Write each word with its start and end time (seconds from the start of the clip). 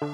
What's 0.00 0.12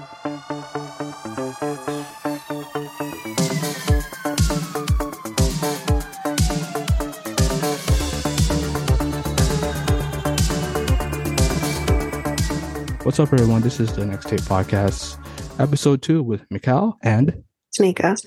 up, 13.20 13.32
everyone? 13.32 13.62
This 13.62 13.78
is 13.78 13.94
the 13.94 14.04
Next 14.04 14.28
Take 14.28 14.40
Podcast, 14.40 15.24
episode 15.60 16.02
two 16.02 16.20
with 16.24 16.44
Mikel 16.50 16.96
and 17.04 17.44
Tanyka. 17.78 18.20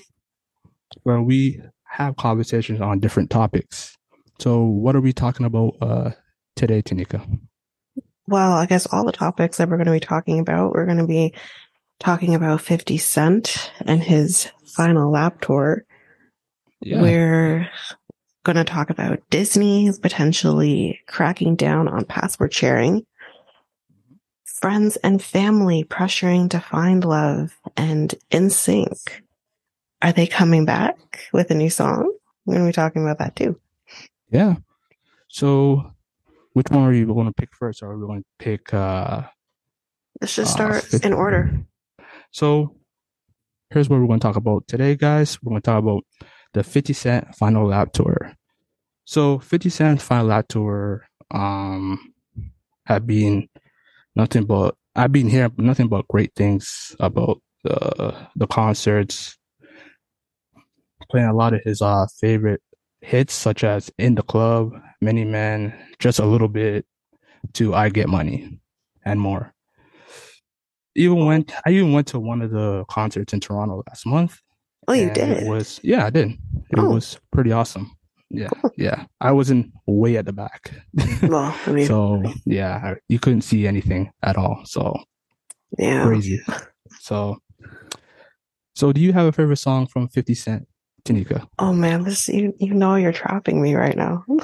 where 1.02 1.20
we 1.20 1.60
have 1.84 2.16
conversations 2.16 2.80
on 2.80 3.00
different 3.00 3.28
topics. 3.28 3.98
So, 4.38 4.62
what 4.62 4.96
are 4.96 5.02
we 5.02 5.12
talking 5.12 5.44
about 5.44 5.76
uh, 5.82 6.12
today, 6.56 6.80
Tanyka? 6.80 7.20
Well, 8.30 8.52
I 8.52 8.66
guess 8.66 8.86
all 8.86 9.04
the 9.04 9.10
topics 9.10 9.56
that 9.56 9.68
we're 9.68 9.76
going 9.76 9.86
to 9.86 9.92
be 9.92 9.98
talking 9.98 10.38
about, 10.38 10.72
we're 10.72 10.86
going 10.86 10.98
to 10.98 11.06
be 11.06 11.34
talking 11.98 12.36
about 12.36 12.60
50 12.60 12.96
Cent 12.96 13.72
and 13.80 14.00
his 14.00 14.48
final 14.64 15.10
lap 15.10 15.40
tour. 15.40 15.84
We're 16.80 17.68
going 18.44 18.56
to 18.56 18.62
talk 18.62 18.88
about 18.88 19.18
Disney 19.30 19.90
potentially 20.00 21.00
cracking 21.08 21.56
down 21.56 21.88
on 21.88 22.04
password 22.04 22.54
sharing, 22.54 23.04
friends 24.44 24.94
and 24.98 25.20
family 25.20 25.82
pressuring 25.82 26.50
to 26.50 26.60
find 26.60 27.04
love, 27.04 27.58
and 27.76 28.14
NSYNC. 28.30 29.10
Are 30.02 30.12
they 30.12 30.28
coming 30.28 30.64
back 30.64 31.28
with 31.32 31.50
a 31.50 31.54
new 31.56 31.68
song? 31.68 32.14
We're 32.46 32.54
going 32.54 32.66
to 32.66 32.68
be 32.68 32.74
talking 32.74 33.02
about 33.02 33.18
that 33.18 33.34
too. 33.34 33.58
Yeah. 34.30 34.54
So, 35.26 35.92
which 36.52 36.68
one 36.70 36.82
are 36.84 36.92
you 36.92 37.06
going 37.06 37.26
to 37.26 37.32
pick 37.32 37.50
first? 37.54 37.82
Or 37.82 37.92
are 37.92 37.98
we 37.98 38.06
going 38.06 38.20
to 38.22 38.26
pick? 38.38 38.72
Uh, 38.74 39.22
Let's 40.20 40.34
just 40.34 40.52
Uh, 40.52 40.54
start 40.54 40.82
50 40.84 41.06
in 41.06 41.12
order. 41.14 41.50
so, 42.32 42.76
here's 43.70 43.88
what 43.88 44.00
we're 44.00 44.06
going 44.06 44.20
to 44.20 44.26
talk 44.26 44.36
about 44.36 44.66
today, 44.68 44.96
guys. 44.96 45.38
We're 45.42 45.50
going 45.50 45.62
to 45.62 45.66
talk 45.66 45.78
about 45.78 46.04
the 46.52 46.62
50 46.64 46.92
Cent 46.92 47.34
Final 47.36 47.66
Lap 47.68 47.92
Tour. 47.92 48.32
So, 49.04 49.38
50 49.38 49.70
Cent 49.70 50.02
Final 50.02 50.26
Lap 50.26 50.46
Tour 50.48 51.06
um, 51.30 52.12
have 52.86 53.06
been 53.06 53.48
nothing 54.16 54.44
but 54.44 54.74
I've 54.96 55.12
been 55.12 55.28
hearing 55.30 55.52
nothing 55.56 55.86
but 55.88 56.08
great 56.08 56.32
things 56.34 56.94
about 56.98 57.40
the 57.62 58.16
the 58.34 58.46
concerts. 58.48 59.36
Playing 61.10 61.28
a 61.28 61.34
lot 61.34 61.54
of 61.54 61.60
his 61.64 61.80
uh 61.80 62.06
favorite 62.20 62.60
hits 63.00 63.32
such 63.34 63.64
as 63.64 63.90
In 63.98 64.14
the 64.14 64.22
Club, 64.22 64.72
Many 65.00 65.24
Men, 65.24 65.72
Just 65.98 66.18
a 66.18 66.24
Little 66.26 66.48
Bit, 66.48 66.86
to 67.54 67.74
I 67.74 67.88
Get 67.88 68.08
Money, 68.08 68.58
and 69.04 69.20
more. 69.20 69.52
Even 70.96 71.24
went 71.24 71.52
I 71.64 71.70
even 71.70 71.92
went 71.92 72.08
to 72.08 72.18
one 72.18 72.42
of 72.42 72.50
the 72.50 72.84
concerts 72.88 73.32
in 73.32 73.40
Toronto 73.40 73.82
last 73.88 74.04
month. 74.06 74.38
Oh, 74.88 74.92
you 74.92 75.10
did? 75.10 75.28
It 75.30 75.48
was 75.48 75.78
yeah, 75.82 76.04
I 76.06 76.10
did. 76.10 76.30
It 76.70 76.78
Oh. 76.78 76.90
was 76.94 77.18
pretty 77.32 77.52
awesome. 77.52 77.92
Yeah, 78.28 78.48
yeah. 78.76 79.06
I 79.20 79.32
wasn't 79.32 79.72
way 79.86 80.16
at 80.16 80.26
the 80.26 80.32
back. 80.32 80.72
well, 81.22 81.56
I 81.66 81.70
mean, 81.72 81.86
so 81.86 82.22
yeah, 82.44 82.80
I- 82.82 83.00
you 83.08 83.18
couldn't 83.18 83.42
see 83.42 83.66
anything 83.66 84.10
at 84.22 84.36
all. 84.36 84.62
So 84.64 84.96
yeah. 85.78 86.04
crazy. 86.04 86.40
So, 87.00 87.38
so 88.74 88.92
do 88.92 89.00
you 89.00 89.12
have 89.12 89.26
a 89.26 89.32
favorite 89.32 89.56
song 89.58 89.86
from 89.86 90.08
Fifty 90.08 90.34
Cent, 90.34 90.66
Tanyka? 91.04 91.46
Oh 91.58 91.72
man, 91.72 92.04
this 92.04 92.28
you 92.28 92.54
you 92.58 92.74
know 92.74 92.94
you're 92.96 93.12
trapping 93.12 93.60
me 93.60 93.74
right 93.74 93.96
now. 93.96 94.24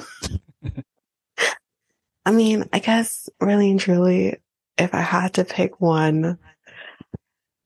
I 2.24 2.32
mean, 2.32 2.64
I 2.72 2.80
guess 2.80 3.28
really 3.40 3.70
and 3.70 3.78
truly, 3.80 4.38
if 4.78 4.94
I 4.94 5.00
had 5.00 5.34
to 5.34 5.44
pick 5.44 5.80
one, 5.80 6.38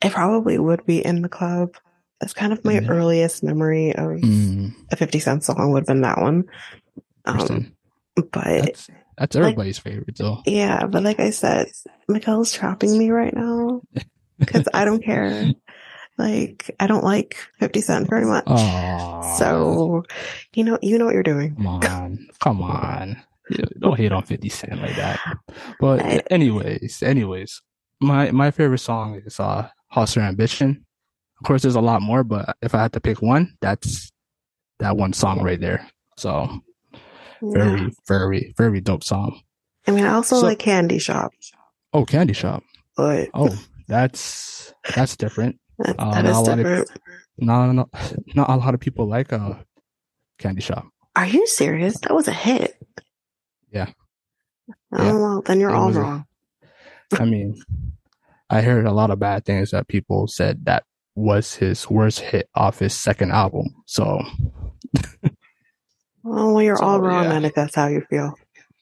it 0.03 0.13
probably 0.13 0.59
would 0.59 0.85
be 0.85 1.05
in 1.05 1.23
the 1.23 1.29
club. 1.29 1.75
It's 2.21 2.35
kind 2.35 2.53
of 2.53 2.63
my 2.65 2.75
Yeah. 2.75 2.87
earliest 2.89 3.43
memory 3.43 3.95
of 3.95 4.21
Mm, 4.21 4.75
a 4.91 4.97
50 4.97 5.19
Cent 5.21 5.45
song 5.45 5.73
would 5.73 5.81
have 5.81 5.87
been 5.87 6.03
that 6.03 6.21
one. 6.21 6.45
Um, 7.25 7.73
but 8.17 8.45
that's 8.45 8.91
that's 9.17 9.37
like- 9.37 9.43
everybody's 9.45 9.79
favorite, 9.79 10.17
though. 10.17 10.43
yeah, 10.47 10.87
but 10.87 11.03
like 11.03 11.21
I 11.21 11.31
said, 11.31 11.69
Mikel's 12.09 12.53
trapping 12.53 12.99
me 12.99 13.11
right 13.11 13.35
now 13.35 13.81
because 14.39 14.69
I 14.75 14.85
don't 14.85 15.03
care. 15.03 15.53
Like, 16.21 16.71
I 16.79 16.87
don't 16.87 17.03
like 17.05 17.37
50 17.59 17.81
Cent 17.81 18.09
very 18.11 18.27
much. 18.27 18.45
Oh, 18.47 19.35
So, 19.39 20.03
you 20.55 20.65
know, 20.65 20.79
you 20.83 20.99
know 20.99 21.07
what 21.07 21.15
you're 21.15 21.23
doing. 21.23 21.57
come 21.57 21.67
on, 21.67 22.29
come 22.41 22.63
on. 22.63 23.23
Don't 23.81 23.97
hate 23.97 24.13
on 24.13 24.23
Fifty 24.23 24.49
Cent 24.49 24.81
like 24.81 24.95
that. 24.97 25.19
But 25.81 26.05
I- 26.05 26.23
anyways, 26.31 27.03
anyways, 27.03 27.63
my 28.01 28.31
my 28.31 28.51
favorite 28.53 28.79
song 28.79 29.21
is 29.27 29.41
uh 29.41 29.67
Hustler 29.89 30.23
Ambition. 30.23 30.85
Of 31.41 31.47
course, 31.47 31.63
there's 31.63 31.75
a 31.75 31.81
lot 31.81 32.01
more, 32.03 32.23
but 32.23 32.55
if 32.63 32.75
I 32.77 32.83
had 32.83 32.93
to 32.93 33.01
pick 33.01 33.23
one, 33.23 33.57
that's 33.61 34.13
that 34.79 34.97
one 34.97 35.13
song 35.13 35.43
right 35.43 35.59
there. 35.61 35.89
So 36.17 36.61
very, 37.43 37.81
Yeah. 37.81 37.89
very, 38.07 38.55
very 38.57 38.81
dope 38.81 39.03
song. 39.03 39.41
I 39.89 39.91
mean, 39.93 40.05
I 40.05 40.13
also 40.15 40.37
So- 40.41 40.47
like 40.47 40.59
Candy 40.61 40.99
Shop, 41.01 41.33
Oh, 41.93 42.05
Candy 42.05 42.35
Shop. 42.35 42.63
but 42.97 43.31
Oh, 43.35 43.57
that's 43.89 44.73
that's 44.95 45.17
different. 45.17 45.59
That, 45.85 45.97
uh, 45.99 46.11
that 46.13 46.23
not 46.25 46.31
is 46.31 46.37
a 46.37 46.41
lot 46.41 46.51
of- 46.51 46.57
different. 46.59 46.91
Not 47.39 47.73
not 47.73 47.89
not 48.35 48.51
a 48.51 48.57
lot 48.57 48.75
of 48.75 48.81
people 48.81 49.07
like 49.09 49.33
uh 49.33 49.55
Candy 50.39 50.61
Shop. 50.61 50.87
Are 51.17 51.27
you 51.27 51.47
serious? 51.47 51.99
That 52.01 52.15
was 52.15 52.29
a 52.29 52.33
hit. 52.33 52.77
Yeah. 53.73 53.89
Oh, 54.93 55.05
Yeah. 55.05 55.13
well, 55.15 55.43
then 55.45 55.59
you're 55.61 55.71
It 55.71 55.75
all 55.77 55.93
wrong. 55.93 56.27
I 57.19 57.25
mean, 57.25 57.61
I 58.51 58.61
heard 58.63 58.87
a 58.87 58.93
lot 58.93 59.11
of 59.11 59.19
bad 59.19 59.45
things 59.45 59.71
that 59.71 59.89
people 59.89 60.27
said 60.29 60.65
that 60.67 60.85
was 61.17 61.55
his 61.55 61.89
worst 61.91 62.21
hit 62.21 62.49
off 62.55 62.79
his 62.79 62.95
second 62.95 63.33
album. 63.33 63.67
So 63.87 64.21
Oh, 66.25 66.53
well, 66.55 66.63
you're 66.63 66.77
So, 66.77 66.85
all 66.85 67.01
wrong 67.01 67.25
yeah. 67.25 67.41
if 67.49 67.55
that's 67.55 67.75
how 67.75 67.89
you 67.89 68.03
feel. 68.11 68.35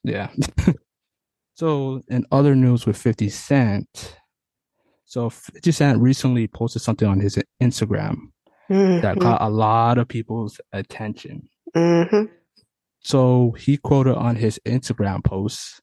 yeah. 0.02 0.30
so 1.54 2.02
in 2.08 2.26
other 2.32 2.54
news 2.56 2.86
with 2.86 2.96
50 2.96 3.28
Cent, 3.28 4.16
so 5.08 5.28
50 5.30 5.72
Cent 5.72 5.98
recently 6.00 6.46
posted 6.46 6.82
something 6.82 7.08
on 7.08 7.18
his 7.18 7.38
Instagram 7.62 8.16
that 8.68 9.16
Mhm, 9.16 9.20
caught 9.22 9.40
a 9.42 9.48
lot 9.50 9.98
of 9.98 10.06
people's 10.06 10.60
attention. 10.72 11.48
mhm. 11.74 12.30
So 13.00 13.52
he 13.58 13.76
quoted 13.78 14.16
on 14.16 14.36
his 14.36 14.60
Instagram 14.66 15.24
post, 15.24 15.80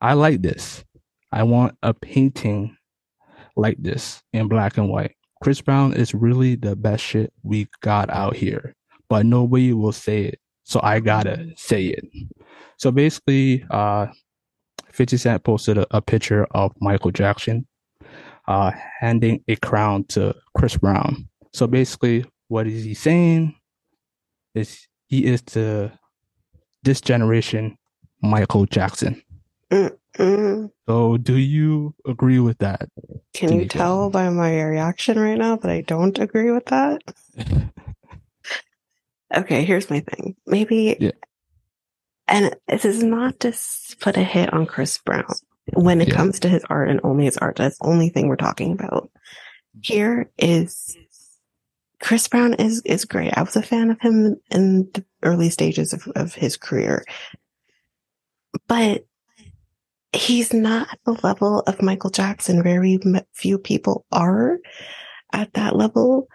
I 0.00 0.12
like 0.14 0.40
this. 0.42 0.84
I 1.32 1.42
want 1.42 1.76
a 1.82 1.92
painting 1.92 2.76
like 3.56 3.76
this 3.80 4.22
in 4.32 4.48
black 4.48 4.78
and 4.78 4.88
white. 4.88 5.14
Chris 5.42 5.60
Brown 5.60 5.92
is 5.92 6.14
really 6.14 6.54
the 6.56 6.74
best 6.76 7.04
shit 7.04 7.32
we 7.42 7.68
got 7.80 8.08
out 8.10 8.36
here, 8.36 8.74
but 9.08 9.24
nobody 9.26 9.72
will 9.72 9.92
say 9.92 10.24
it. 10.24 10.40
So 10.64 10.80
I 10.82 11.00
gotta 11.00 11.50
say 11.56 11.86
it. 11.86 12.04
So 12.76 12.90
basically, 12.90 13.64
uh, 13.70 14.08
50 14.92 15.16
Cent 15.16 15.44
posted 15.44 15.78
a, 15.78 15.86
a 15.96 16.00
picture 16.02 16.44
of 16.52 16.72
Michael 16.80 17.10
Jackson, 17.12 17.66
uh, 18.48 18.72
handing 19.00 19.44
a 19.48 19.56
crown 19.56 20.04
to 20.06 20.34
Chris 20.56 20.76
Brown. 20.78 21.28
So 21.54 21.68
basically, 21.68 22.26
what 22.48 22.66
is 22.66 22.84
he 22.84 22.94
saying? 22.94 23.54
Is 24.54 24.88
he 25.08 25.26
is 25.26 25.42
to 25.42 25.92
this 26.82 27.00
generation 27.00 27.78
Michael 28.22 28.66
Jackson. 28.66 29.22
Mm. 29.72 30.70
So 30.88 31.16
do 31.18 31.36
you 31.36 31.94
agree 32.06 32.40
with 32.40 32.58
that? 32.58 32.88
Can 33.34 33.52
you 33.52 33.66
tell 33.68 34.10
by 34.10 34.30
my 34.30 34.62
reaction 34.62 35.18
right 35.18 35.38
now 35.38 35.56
that 35.56 35.70
I 35.70 35.82
don't 35.82 36.18
agree 36.18 36.50
with 36.50 36.66
that? 36.66 37.02
Okay, 39.36 39.64
here's 39.64 39.90
my 39.90 40.00
thing. 40.00 40.36
Maybe, 40.46 40.96
Yeah. 40.98 41.10
and 42.28 42.56
this 42.66 42.86
is 42.86 43.02
not 43.02 43.40
to 43.40 43.52
put 44.00 44.16
a 44.16 44.22
hit 44.24 44.52
on 44.54 44.64
Chris 44.66 44.98
Brown 44.98 45.26
when 45.74 46.00
it 46.00 46.08
Yeah. 46.08 46.14
comes 46.16 46.40
to 46.40 46.48
his 46.48 46.64
art 46.70 46.88
and 46.90 47.00
only 47.04 47.24
his 47.24 47.36
art. 47.38 47.56
That's 47.56 47.78
the 47.78 47.86
only 47.86 48.08
thing 48.08 48.28
we're 48.28 48.36
talking 48.36 48.72
about. 48.72 49.10
Here 49.82 50.30
is 50.38 50.96
Chris 52.00 52.28
Brown 52.28 52.54
is 52.54 52.82
is 52.84 53.04
great. 53.04 53.36
I 53.36 53.42
was 53.42 53.56
a 53.56 53.62
fan 53.62 53.90
of 53.90 54.00
him 54.00 54.36
in 54.50 54.88
the 54.94 55.04
early 55.22 55.50
stages 55.50 55.92
of, 55.92 56.06
of 56.14 56.34
his 56.34 56.56
career, 56.56 57.04
but 58.66 59.04
he's 60.12 60.52
not 60.52 60.88
at 60.92 60.98
the 61.04 61.18
level 61.22 61.60
of 61.60 61.82
Michael 61.82 62.10
Jackson. 62.10 62.62
Very 62.62 62.98
few 63.34 63.58
people 63.58 64.04
are 64.10 64.58
at 65.32 65.52
that 65.54 65.76
level. 65.76 66.28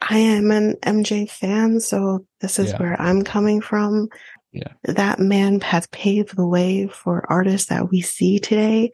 I 0.00 0.18
am 0.18 0.50
an 0.50 0.76
MJ 0.82 1.28
fan, 1.28 1.80
so 1.80 2.26
this 2.40 2.58
is 2.58 2.70
Yeah. 2.70 2.78
where 2.78 3.00
I'm 3.00 3.22
coming 3.22 3.60
from. 3.60 4.08
Yeah. 4.52 4.72
That 4.84 5.18
man 5.18 5.60
has 5.60 5.86
paved 5.88 6.36
the 6.36 6.46
way 6.46 6.88
for 6.88 7.24
artists 7.30 7.68
that 7.68 7.90
we 7.90 8.00
see 8.00 8.38
today. 8.38 8.92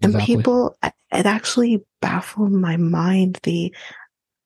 And 0.00 0.14
Exactly. 0.14 0.36
people, 0.36 0.76
it 0.82 1.26
actually 1.26 1.84
baffled 2.00 2.52
my 2.52 2.76
mind 2.76 3.40
the, 3.42 3.74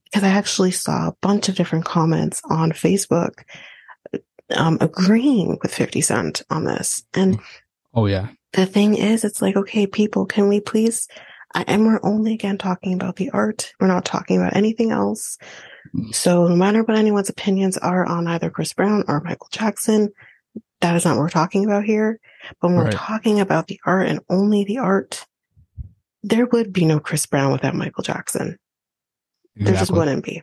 because 0.04 0.24
I 0.24 0.28
actually 0.28 0.70
saw 0.70 1.08
a 1.08 1.16
bunch 1.20 1.48
of 1.48 1.54
different 1.54 1.84
comments 1.84 2.42
on 2.48 2.72
Facebook, 2.72 3.44
um, 4.54 4.78
agreeing 4.80 5.58
with 5.62 5.74
50 5.74 6.00
Cent 6.00 6.42
on 6.50 6.64
this. 6.64 7.04
And 7.14 7.38
Oh 7.94 8.06
yeah. 8.06 8.28
the 8.52 8.66
thing 8.66 8.96
is, 8.96 9.24
it's 9.24 9.42
like, 9.42 9.56
okay, 9.56 9.86
people, 9.86 10.26
can 10.26 10.48
we 10.48 10.60
please 10.60 11.08
and 11.54 11.86
we're 11.86 12.00
only 12.02 12.34
again 12.34 12.58
talking 12.58 12.94
about 12.94 13.16
the 13.16 13.30
art. 13.30 13.72
We're 13.80 13.86
not 13.86 14.04
talking 14.04 14.38
about 14.38 14.56
anything 14.56 14.90
else. 14.90 15.38
Mm. 15.94 16.14
So 16.14 16.48
no 16.48 16.56
matter 16.56 16.82
what 16.82 16.96
anyone's 16.96 17.28
opinions 17.28 17.76
are 17.78 18.06
on 18.06 18.26
either 18.26 18.50
Chris 18.50 18.72
Brown 18.72 19.04
or 19.08 19.20
Michael 19.20 19.48
Jackson, 19.50 20.12
that 20.80 20.96
is 20.96 21.04
not 21.04 21.16
what 21.16 21.22
we're 21.22 21.28
talking 21.30 21.64
about 21.64 21.84
here. 21.84 22.20
But 22.60 22.68
when 22.68 22.78
right. 22.78 22.84
we're 22.86 22.98
talking 22.98 23.40
about 23.40 23.68
the 23.68 23.80
art 23.84 24.08
and 24.08 24.20
only 24.28 24.64
the 24.64 24.78
art, 24.78 25.26
there 26.22 26.46
would 26.46 26.72
be 26.72 26.84
no 26.84 27.00
Chris 27.00 27.26
Brown 27.26 27.52
without 27.52 27.74
Michael 27.74 28.02
Jackson. 28.02 28.58
Exactly. 29.56 29.64
There 29.64 29.74
just 29.74 29.90
wouldn't 29.90 30.24
be. 30.24 30.42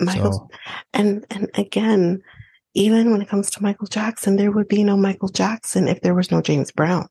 Michael, 0.00 0.32
so. 0.32 0.58
and, 0.92 1.24
and 1.30 1.50
again, 1.54 2.22
even 2.74 3.10
when 3.10 3.22
it 3.22 3.28
comes 3.28 3.50
to 3.50 3.62
Michael 3.62 3.86
Jackson, 3.86 4.36
there 4.36 4.50
would 4.50 4.68
be 4.68 4.82
no 4.82 4.96
Michael 4.96 5.28
Jackson 5.28 5.88
if 5.88 6.00
there 6.00 6.14
was 6.14 6.30
no 6.30 6.40
James 6.40 6.70
Brown. 6.70 7.08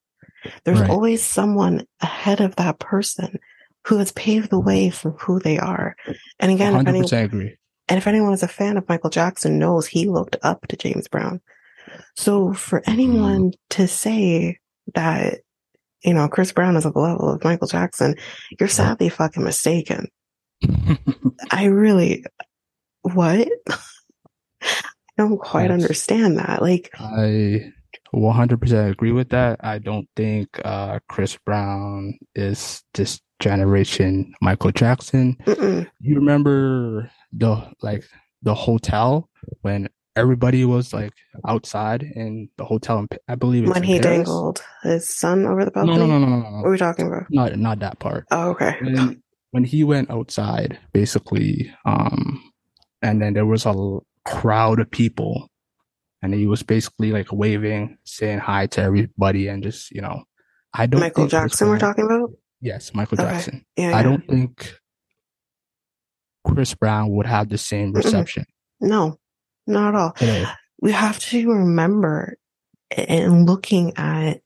There's 0.64 0.82
right. 0.82 0.90
always 0.90 1.24
someone 1.24 1.86
ahead 2.02 2.42
of 2.42 2.56
that 2.56 2.80
person 2.80 3.40
who 3.86 3.98
has 3.98 4.12
paved 4.12 4.50
the 4.50 4.60
way 4.60 4.90
for 4.90 5.12
who 5.12 5.40
they 5.40 5.58
are. 5.58 5.96
And 6.40 6.52
again, 6.52 6.74
100% 6.74 6.82
if 6.82 6.88
anyone, 6.88 7.14
agree. 7.14 7.58
And 7.88 7.98
if 7.98 8.08
anyone 8.08 8.34
is 8.34 8.44
a 8.44 8.48
fan 8.48 8.78
of 8.78 8.88
Michael 8.90 9.10
Jackson 9.10 9.60
knows 9.60 9.88
he 9.88 10.08
looked 10.08 10.36
up 10.44 10.68
to 10.68 10.76
James 10.76 11.08
Brown. 11.08 11.42
So 12.16 12.54
for 12.54 12.81
anyone 12.86 13.51
mm. 13.51 13.54
to 13.72 13.88
say 13.88 14.57
that, 14.94 15.39
you 16.04 16.13
know, 16.13 16.28
Chris 16.28 16.51
Brown 16.51 16.75
is 16.75 16.86
at 16.86 16.94
the 16.94 17.00
level 17.00 17.30
of 17.30 17.44
Michael 17.44 17.68
Jackson, 17.68 18.16
you're 18.60 18.69
sadly 18.69 19.10
fucking 19.10 19.44
mistaken. 19.44 20.07
I 21.51 21.66
really, 21.66 22.25
what? 23.01 23.48
I 24.62 24.83
don't 25.18 25.38
quite 25.38 25.68
That's, 25.68 25.83
understand 25.83 26.38
that. 26.38 26.62
Like, 26.62 26.89
I 27.00 27.72
100% 28.13 28.92
agree 28.92 29.12
with 29.12 29.30
that. 29.30 29.60
I 29.63 29.77
don't 29.77 30.07
think 30.16 30.50
uh, 30.66 31.00
Chris 31.07 31.38
Brown 31.45 32.18
is 32.36 32.84
this 32.94 33.22
generation 33.39 34.34
Michael 34.42 34.72
Jackson. 34.72 35.36
Mm-mm. 35.45 35.89
You 36.00 36.16
remember 36.16 37.12
the 37.34 37.72
like 37.81 38.06
the 38.42 38.54
hotel 38.54 39.30
when 39.62 39.89
everybody 40.16 40.66
was 40.66 40.94
like 40.94 41.13
outside 41.48 42.04
in 42.04 42.50
the 42.58 42.66
hotel 42.66 43.00
and 43.00 43.08
I 43.28 43.36
believe 43.36 43.68
when 43.68 43.84
he 43.84 44.00
Paris. 44.00 44.28
dangled 44.28 44.63
his 44.84 45.10
son 45.10 45.46
over 45.46 45.66
the 45.66 45.72
balcony. 45.72 45.98
No, 45.98 46.06
no, 46.06 46.19
no, 46.19 46.28
no, 46.28 46.40
no, 46.40 46.50
no. 46.50 46.58
What 46.58 46.68
are 46.68 46.72
we 46.72 46.78
talking 46.78 47.08
about? 47.08 47.24
Not 47.30 47.56
not 47.58 47.80
that 47.80 48.00
part. 48.00 48.25
Oh, 48.31 48.52
okay. 48.52 48.78
When, 48.81 49.24
when 49.52 49.63
he 49.63 49.84
went 49.84 50.10
outside, 50.10 50.80
basically, 50.94 51.74
um, 51.86 52.42
and 53.02 53.22
then 53.22 53.34
there 53.34 53.46
was 53.46 53.66
a 53.66 54.00
crowd 54.25 54.80
of 54.80 54.90
people 54.92 55.50
and 56.22 56.34
he 56.34 56.48
was 56.48 56.63
basically 56.63 57.12
like 57.12 57.31
waving, 57.31 57.98
saying 58.04 58.40
hi 58.40 58.68
to 58.68 58.81
everybody, 58.81 59.48
and 59.48 59.63
just 59.63 59.92
you 59.92 60.02
know, 60.02 60.24
I 60.74 60.86
don't. 60.86 61.02
Michael 61.02 61.28
Jackson, 61.28 61.69
we're 61.69 61.80
talking 61.80 62.06
about. 62.06 62.31
Yes, 62.60 62.94
Michael 62.94 63.19
okay. 63.19 63.31
Jackson. 63.31 63.66
Yeah, 63.75 63.90
yeah, 63.90 63.98
I 63.98 64.04
don't 64.04 64.28
think 64.28 64.78
Chris 66.46 66.75
Brown 66.75 67.10
would 67.10 67.25
have 67.25 67.50
the 67.50 67.58
same 67.58 67.92
reception. 67.92 68.46
No, 68.80 69.18
not 69.68 69.96
at 69.96 70.00
all. 70.00 70.56
We 70.80 70.92
have 70.92 71.19
to 71.19 71.52
remember, 71.52 72.38
in 72.98 73.46
looking 73.46 73.94
at 73.98 74.42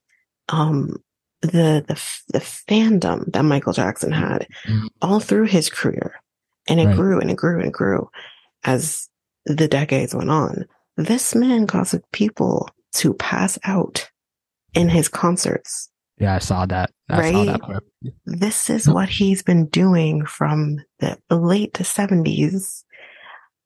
um 0.48 0.96
the 1.42 1.84
the 1.86 2.00
the 2.28 2.38
fandom 2.38 3.32
that 3.32 3.42
Michael 3.42 3.72
Jackson 3.72 4.12
had 4.12 4.46
mm-hmm. 4.66 4.86
all 5.02 5.20
through 5.20 5.46
his 5.46 5.70
career, 5.70 6.14
and 6.68 6.80
it 6.80 6.86
right. 6.86 6.96
grew 6.96 7.20
and 7.20 7.30
it 7.30 7.36
grew 7.36 7.58
and 7.58 7.68
it 7.68 7.72
grew 7.72 8.08
as 8.64 9.08
the 9.44 9.68
decades 9.68 10.14
went 10.14 10.30
on. 10.30 10.66
This 10.96 11.34
man 11.34 11.66
caused 11.66 12.00
people 12.12 12.68
to 12.94 13.14
pass 13.14 13.58
out 13.64 14.10
in 14.74 14.88
his 14.88 15.08
concerts. 15.08 15.90
Yeah, 16.18 16.34
I 16.34 16.38
saw 16.38 16.64
that. 16.66 16.90
I 17.10 17.18
right? 17.18 17.34
Saw 17.34 17.44
that 17.44 17.82
this 18.24 18.70
is 18.70 18.88
what 18.88 19.08
he's 19.08 19.42
been 19.42 19.66
doing 19.66 20.24
from 20.24 20.78
the 20.98 21.18
late 21.30 21.74
70s 21.74 22.84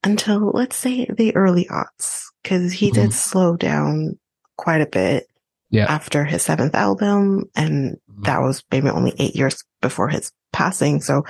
until 0.04 0.50
let's 0.54 0.76
say 0.76 1.06
the 1.06 1.34
early 1.36 1.66
aughts, 1.66 2.24
because 2.42 2.72
he 2.72 2.90
mm-hmm. 2.90 3.02
did 3.02 3.12
slow 3.12 3.56
down 3.56 4.18
quite 4.56 4.80
a 4.80 4.86
bit 4.86 5.26
yeah. 5.70 5.86
after 5.88 6.24
his 6.24 6.42
seventh 6.42 6.74
album. 6.74 7.44
And 7.54 7.96
mm-hmm. 8.10 8.22
that 8.22 8.40
was 8.40 8.62
maybe 8.70 8.88
only 8.88 9.14
eight 9.18 9.34
years 9.34 9.62
before 9.80 10.08
his 10.08 10.32
passing. 10.52 11.00
So 11.00 11.24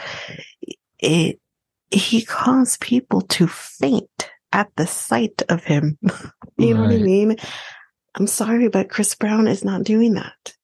it, 0.98 1.40
he 1.90 2.24
caused 2.24 2.80
people 2.80 3.22
to 3.22 3.46
faint 3.46 4.30
at 4.52 4.70
the 4.76 4.86
sight 4.86 5.42
of 5.48 5.64
him. 5.64 5.98
you 6.58 6.74
know 6.74 6.82
what 6.82 6.92
I 6.92 6.98
mean? 6.98 7.36
I'm 8.14 8.26
sorry, 8.26 8.68
but 8.68 8.90
Chris 8.90 9.14
Brown 9.14 9.46
is 9.46 9.64
not 9.64 9.84
doing 9.84 10.14
that. 10.14 10.54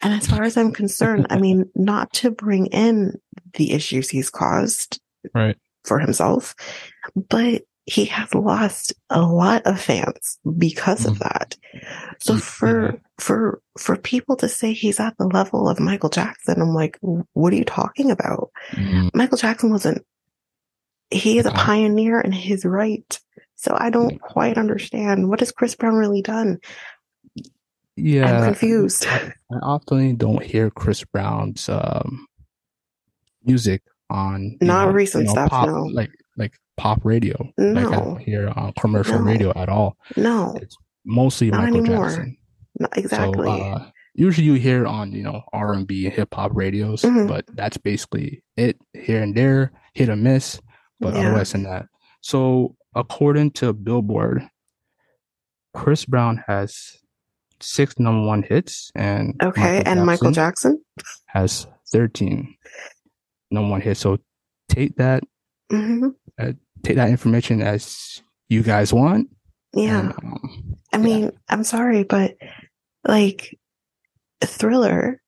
And 0.00 0.14
as 0.14 0.26
far 0.26 0.42
as 0.42 0.56
I'm 0.56 0.72
concerned, 0.72 1.26
I 1.30 1.38
mean, 1.38 1.70
not 1.74 2.12
to 2.14 2.30
bring 2.30 2.66
in 2.66 3.20
the 3.54 3.72
issues 3.72 4.08
he's 4.08 4.30
caused 4.30 5.00
right. 5.34 5.56
for 5.84 5.98
himself, 5.98 6.54
but 7.28 7.62
he 7.86 8.06
has 8.06 8.34
lost 8.34 8.94
a 9.10 9.20
lot 9.20 9.62
of 9.66 9.80
fans 9.80 10.38
because 10.56 11.04
of 11.04 11.18
that. 11.18 11.56
So 12.18 12.38
for, 12.38 12.92
yeah. 12.92 12.98
for, 13.18 13.60
for 13.78 13.96
people 13.96 14.36
to 14.36 14.48
say 14.48 14.72
he's 14.72 15.00
at 15.00 15.16
the 15.18 15.26
level 15.26 15.68
of 15.68 15.80
Michael 15.80 16.08
Jackson, 16.08 16.62
I'm 16.62 16.72
like, 16.72 16.98
what 17.00 17.52
are 17.52 17.56
you 17.56 17.64
talking 17.64 18.10
about? 18.10 18.50
Mm. 18.70 19.10
Michael 19.14 19.36
Jackson 19.36 19.70
wasn't, 19.70 20.04
he 21.10 21.38
is 21.38 21.44
a 21.44 21.50
pioneer 21.50 22.20
in 22.20 22.32
his 22.32 22.64
right 22.64 23.20
so 23.64 23.74
I 23.78 23.88
don't 23.88 24.20
quite 24.20 24.58
understand 24.58 25.30
what 25.30 25.40
has 25.40 25.50
Chris 25.50 25.74
Brown 25.74 25.94
really 25.94 26.20
done. 26.20 26.58
Yeah, 27.96 28.40
I'm 28.40 28.44
confused. 28.44 29.06
I, 29.06 29.32
I 29.50 29.56
often 29.62 30.16
don't 30.16 30.42
hear 30.42 30.68
Chris 30.70 31.02
Brown's 31.02 31.70
um, 31.70 32.26
music 33.42 33.82
on 34.10 34.58
not 34.60 34.88
know, 34.88 34.92
recent 34.92 35.22
you 35.22 35.26
know, 35.28 35.32
stuff, 35.32 35.50
pop, 35.50 35.68
no. 35.68 35.84
like 35.84 36.10
like 36.36 36.52
pop 36.76 37.00
radio. 37.04 37.36
No. 37.58 37.80
Like 37.80 37.86
I 37.86 38.04
don't 38.04 38.18
hear 38.18 38.52
on 38.54 38.72
commercial 38.78 39.18
no. 39.18 39.24
radio 39.24 39.52
at 39.54 39.68
all. 39.68 39.96
No, 40.16 40.56
it's 40.60 40.76
mostly 41.04 41.50
not 41.50 41.62
Michael 41.62 41.80
anymore. 41.80 42.08
Jackson. 42.08 42.36
Not 42.78 42.96
exactly. 42.96 43.46
So, 43.46 43.52
uh, 43.52 43.90
usually 44.14 44.46
you 44.46 44.54
hear 44.54 44.86
on 44.86 45.12
you 45.12 45.22
know 45.22 45.42
R 45.52 45.72
and 45.72 45.86
B 45.86 46.06
and 46.06 46.14
hip 46.14 46.34
hop 46.34 46.52
radios, 46.54 47.02
mm-hmm. 47.02 47.26
but 47.26 47.44
that's 47.54 47.76
basically 47.76 48.42
it. 48.56 48.78
Here 48.92 49.22
and 49.22 49.34
there, 49.34 49.72
hit 49.94 50.08
or 50.08 50.16
miss, 50.16 50.60
but 51.00 51.14
yeah. 51.14 51.20
otherwise 51.20 51.52
than 51.52 51.64
that. 51.64 51.86
So 52.20 52.76
according 52.94 53.52
to 53.52 53.72
Billboard, 53.72 54.48
Chris 55.74 56.04
Brown 56.04 56.42
has 56.46 56.96
six 57.60 57.98
number 57.98 58.26
one 58.26 58.42
hits, 58.42 58.90
and 58.94 59.40
okay, 59.42 59.82
Michael 59.84 59.86
and 59.86 59.86
Jackson 59.86 60.06
Michael 60.06 60.32
Jackson 60.32 60.84
has 61.26 61.66
thirteen 61.92 62.56
number 63.50 63.70
one 63.70 63.80
hits. 63.80 64.00
So 64.00 64.18
take 64.68 64.96
that, 64.96 65.22
mm-hmm. 65.70 66.08
Take 66.84 66.96
that 66.96 67.10
information 67.10 67.62
as 67.62 68.22
you 68.48 68.62
guys 68.62 68.92
want. 68.92 69.28
Yeah, 69.72 70.00
and, 70.00 70.12
um, 70.12 70.76
I 70.92 70.98
mean, 70.98 71.24
yeah. 71.24 71.30
I'm 71.48 71.64
sorry, 71.64 72.04
but 72.04 72.36
like 73.06 73.58
Thriller, 74.42 75.20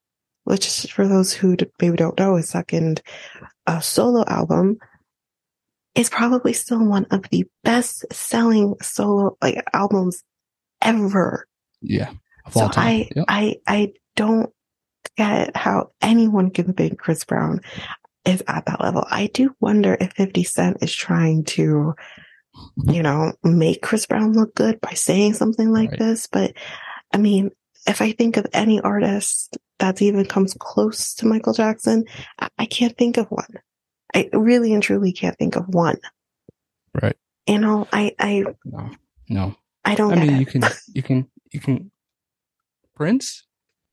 which 0.45 0.87
for 0.93 1.09
those 1.09 1.33
who 1.33 1.57
maybe 1.81 1.97
don't 1.97 2.19
know, 2.19 2.37
his 2.37 2.49
second 2.49 3.03
uh, 3.67 3.81
solo 3.81 4.25
album 4.27 4.79
is 5.95 6.11
probably 6.11 6.53
still 6.53 6.85
one 6.85 7.07
of 7.11 7.23
the 7.31 7.45
best 7.65 8.05
selling 8.13 8.75
solo 8.83 9.37
like 9.43 9.65
albums 9.73 10.23
ever. 10.83 11.49
Yeah. 11.81 12.13
So 12.53 12.71
I, 12.77 13.09
yep. 13.17 13.25
I, 13.29 13.57
I 13.67 13.93
don't 14.15 14.53
get 15.17 15.57
how 15.57 15.91
anyone 16.01 16.51
can 16.51 16.75
think 16.75 16.99
Chris 16.99 17.25
Brown 17.25 17.61
is 18.27 18.43
at 18.49 18.67
that 18.67 18.81
level. 18.81 19.07
I 19.11 19.29
do 19.29 19.55
wonder 19.61 19.97
if 19.99 20.13
50 20.13 20.45
Cent 20.45 20.79
is 20.83 20.95
trying 20.95 21.45
to, 21.45 21.95
you 22.85 23.03
know, 23.03 23.33
make 23.43 23.83
Chris 23.83 24.07
Brown 24.07 24.33
look 24.33 24.55
good 24.55 24.81
by 24.81 24.93
saying 24.93 25.35
something 25.35 25.71
like 25.71 25.91
right. 25.91 25.99
this. 25.99 26.27
But 26.27 26.55
I 27.13 27.19
mean, 27.19 27.51
if 27.87 28.01
I 28.01 28.13
think 28.13 28.37
of 28.37 28.47
any 28.53 28.81
artist 28.81 29.57
that's 29.79 30.03
even 30.03 30.25
comes 30.25 30.55
close 30.59 31.15
to 31.15 31.27
Michael 31.27 31.53
Jackson, 31.53 32.05
I, 32.39 32.49
I 32.59 32.67
can't 32.67 32.97
think 32.97 33.17
of 33.17 33.29
one. 33.29 33.55
I 34.15 34.29
really 34.33 34.73
and 34.73 34.83
truly 34.83 35.13
can't 35.13 35.39
think 35.39 35.57
of 35.57 35.69
one. 35.69 35.99
Right. 37.01 37.17
You 37.47 37.59
know, 37.59 37.87
I, 37.93 38.15
I, 38.19 38.45
no, 38.65 38.91
no. 39.29 39.57
I 39.85 39.95
don't. 39.95 40.13
I 40.13 40.25
mean, 40.25 40.35
it. 40.35 40.41
you 40.41 40.47
can, 40.47 40.63
you 40.93 41.03
can, 41.03 41.29
you 41.53 41.61
can. 41.61 41.91
Prince, 42.95 43.45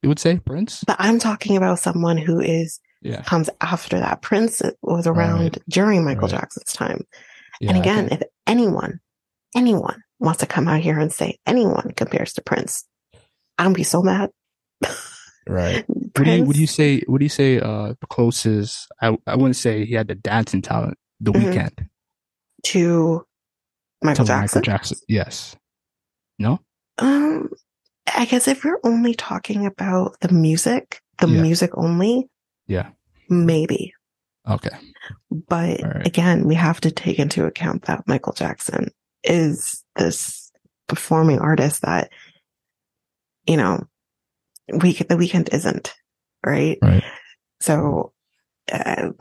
you 0.02 0.10
would 0.10 0.18
say 0.18 0.40
Prince, 0.40 0.84
but 0.88 0.96
I'm 0.98 1.20
talking 1.20 1.58
about 1.58 1.80
someone 1.80 2.18
who 2.18 2.40
is 2.40 2.80
yeah. 3.04 3.22
comes 3.24 3.50
after 3.62 4.00
that. 4.00 4.22
Prince 4.22 4.62
was 4.82 5.08
around 5.08 5.42
right. 5.42 5.58
during 5.70 6.04
Michael 6.04 6.28
right. 6.28 6.32
Jackson's 6.32 6.74
time, 6.74 7.06
yeah, 7.60 7.70
and 7.70 7.78
again, 7.80 8.10
if 8.12 8.22
anyone, 8.48 9.00
anyone 9.56 10.02
wants 10.20 10.40
to 10.40 10.46
come 10.46 10.68
out 10.68 10.82
here 10.82 11.00
and 11.00 11.12
say 11.12 11.38
anyone 11.46 11.92
compares 11.96 12.34
to 12.34 12.42
Prince, 12.42 12.86
I'd 13.58 13.74
be 13.74 13.84
so 13.84 14.02
mad. 14.02 14.32
Right. 15.48 15.86
Would 16.18 16.28
you, 16.28 16.44
would 16.44 16.58
you 16.58 16.68
say? 16.68 17.02
What 17.08 17.18
do 17.18 17.26
you 17.26 17.30
say 17.30 17.60
uh 17.60 17.96
the 18.00 18.08
closest? 18.08 18.88
I 19.02 19.18
I 19.26 19.36
wouldn't 19.36 19.56
say 19.56 19.84
he 19.84 19.96
had 19.96 20.08
the 20.08 20.14
dancing 20.14 20.62
talent. 20.62 20.96
The 21.20 21.32
mm-hmm. 21.32 21.50
Weeknd 21.50 21.88
to 22.66 23.26
Michael 24.04 24.26
to 24.26 24.28
Jackson. 24.28 24.60
Michael 24.60 24.62
Jackson. 24.62 24.98
Yes. 25.08 25.56
No. 26.40 26.60
Um, 26.98 27.50
I 28.16 28.26
guess 28.26 28.48
if 28.48 28.64
we're 28.64 28.80
only 28.84 29.14
talking 29.14 29.66
about 29.66 30.20
the 30.22 30.30
music, 30.30 31.02
the 31.20 31.28
yeah. 31.28 31.42
music 31.42 31.72
only. 31.76 32.30
Yeah. 32.68 32.90
Maybe. 33.30 33.94
Okay. 34.48 34.76
But 35.32 35.82
right. 35.82 36.08
again, 36.08 36.46
we 36.46 36.56
have 36.56 36.82
to 36.82 36.92
take 36.92 37.20
into 37.20 37.46
account 37.46 37.84
that 37.84 38.08
Michael 38.08 38.34
Jackson 38.34 38.92
is 39.24 39.84
this 39.96 40.52
performing 40.88 41.40
artist 41.40 41.82
that, 41.84 42.12
you 43.46 43.58
know, 43.58 43.86
we 44.68 44.94
the 44.94 45.16
Weeknd 45.16 45.54
isn't, 45.54 45.94
right? 46.46 46.78
Right. 46.82 47.04
So, 47.62 48.14
uh, 48.72 49.12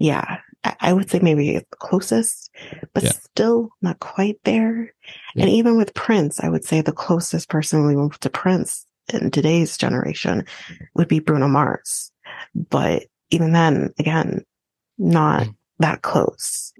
yeah, 0.00 0.38
I, 0.64 0.76
I, 0.80 0.92
would 0.92 1.10
say 1.10 1.20
maybe 1.20 1.58
the 1.58 1.76
closest, 1.76 2.50
but 2.92 3.04
yeah. 3.04 3.12
still 3.12 3.70
not 3.82 4.00
quite 4.00 4.38
there. 4.44 4.92
Yeah. 5.34 5.44
And 5.44 5.50
even 5.50 5.76
with 5.76 5.94
Prince, 5.94 6.40
I 6.40 6.48
would 6.48 6.64
say 6.64 6.80
the 6.80 6.92
closest 6.92 7.48
person 7.48 7.86
we 7.86 7.96
move 7.96 8.18
to 8.20 8.30
Prince 8.30 8.86
in 9.12 9.30
today's 9.30 9.76
generation 9.76 10.46
would 10.94 11.08
be 11.08 11.20
Bruno 11.20 11.48
Mars. 11.48 12.10
But 12.54 13.04
even 13.30 13.52
then, 13.52 13.92
again, 13.98 14.44
not 14.98 15.44
mm. 15.44 15.54
that 15.78 16.02
close. 16.02 16.72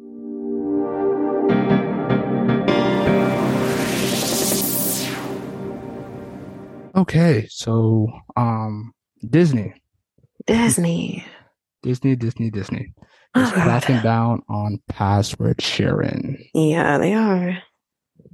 Okay, 6.96 7.46
so 7.50 8.08
um 8.36 8.92
Disney. 9.28 9.74
Disney. 10.46 11.24
Disney, 11.82 12.16
Disney, 12.16 12.50
Disney. 12.50 12.94
Is 13.36 13.48
oh, 13.48 13.52
cracking 13.52 14.00
down 14.00 14.42
on 14.48 14.80
password 14.88 15.60
sharing. 15.60 16.38
Yeah, 16.54 16.98
they 16.98 17.14
are. 17.14 17.58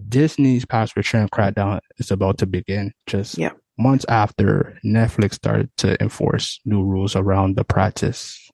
Disney's 0.09 0.67
password 0.67 1.07
sharing 1.07 1.29
crackdown 1.29 1.81
is 1.99 2.11
about 2.11 2.39
to 2.39 2.47
begin 2.47 2.93
just 3.07 3.39
yep. 3.39 3.57
Months 3.81 4.05
after 4.09 4.79
Netflix 4.85 5.35
started 5.35 5.71
to 5.79 6.01
enforce 6.03 6.61
new 6.65 6.83
rules 6.83 7.17
around 7.17 7.57
the 7.57 7.65
practice. 7.65 8.51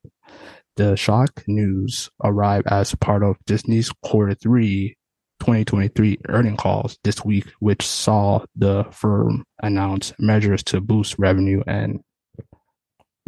The 0.76 0.97
shock 0.97 1.42
news 1.47 2.11
arrived 2.23 2.66
as 2.68 2.95
part 2.95 3.23
of 3.23 3.37
Disney's 3.47 3.90
quarter 4.02 4.35
three 4.35 4.97
2023 5.40 6.18
earning 6.28 6.56
calls 6.56 6.99
this 7.04 7.25
week, 7.25 7.47
which 7.61 7.87
saw 7.87 8.45
the 8.54 8.85
firm 8.90 9.45
announce 9.62 10.12
measures 10.18 10.62
to 10.64 10.80
boost 10.80 11.16
revenue 11.18 11.62
and 11.66 12.00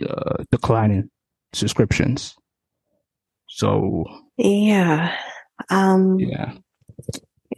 uh, 0.08 0.44
declining 0.50 1.10
subscriptions. 1.52 2.34
So 3.48 4.04
yeah, 4.36 5.16
um, 5.70 6.18
yeah, 6.18 6.52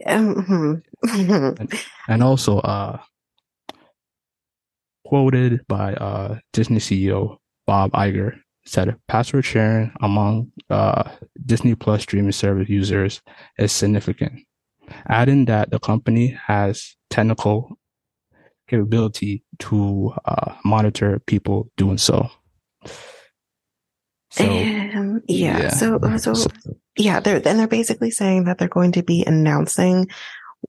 um, 0.05 0.81
and, 1.09 1.73
and, 2.07 2.23
also 2.23 2.59
uh, 2.59 2.97
quoted 5.11 5.59
by 5.67 5.93
uh, 5.95 6.39
Disney 6.53 6.77
CEO 6.77 7.35
Bob 7.67 7.91
Iger 7.91 8.39
said 8.65 8.95
password 9.09 9.43
sharing 9.43 9.91
among 10.01 10.53
uh, 10.69 11.11
Disney 11.45 11.75
Plus 11.75 12.03
streaming 12.03 12.31
service 12.31 12.69
users 12.69 13.21
is 13.59 13.73
significant, 13.73 14.31
adding 15.09 15.43
that 15.45 15.69
the 15.69 15.79
company 15.79 16.39
has 16.47 16.95
technical 17.09 17.77
capability 18.69 19.43
to 19.59 20.13
uh, 20.23 20.55
monitor 20.63 21.19
people 21.27 21.69
doing 21.75 21.97
so. 21.97 22.29
So, 24.29 24.45
um, 24.45 25.21
yeah, 25.27 25.59
yeah. 25.59 25.69
So, 25.71 25.99
so, 26.15 26.33
so, 26.33 26.47
yeah, 26.95 27.19
they're, 27.19 27.45
and 27.45 27.59
they're 27.59 27.67
basically 27.67 28.11
saying 28.11 28.45
that 28.45 28.59
they're 28.59 28.69
going 28.69 28.93
to 28.93 29.03
be 29.03 29.25
announcing 29.27 30.07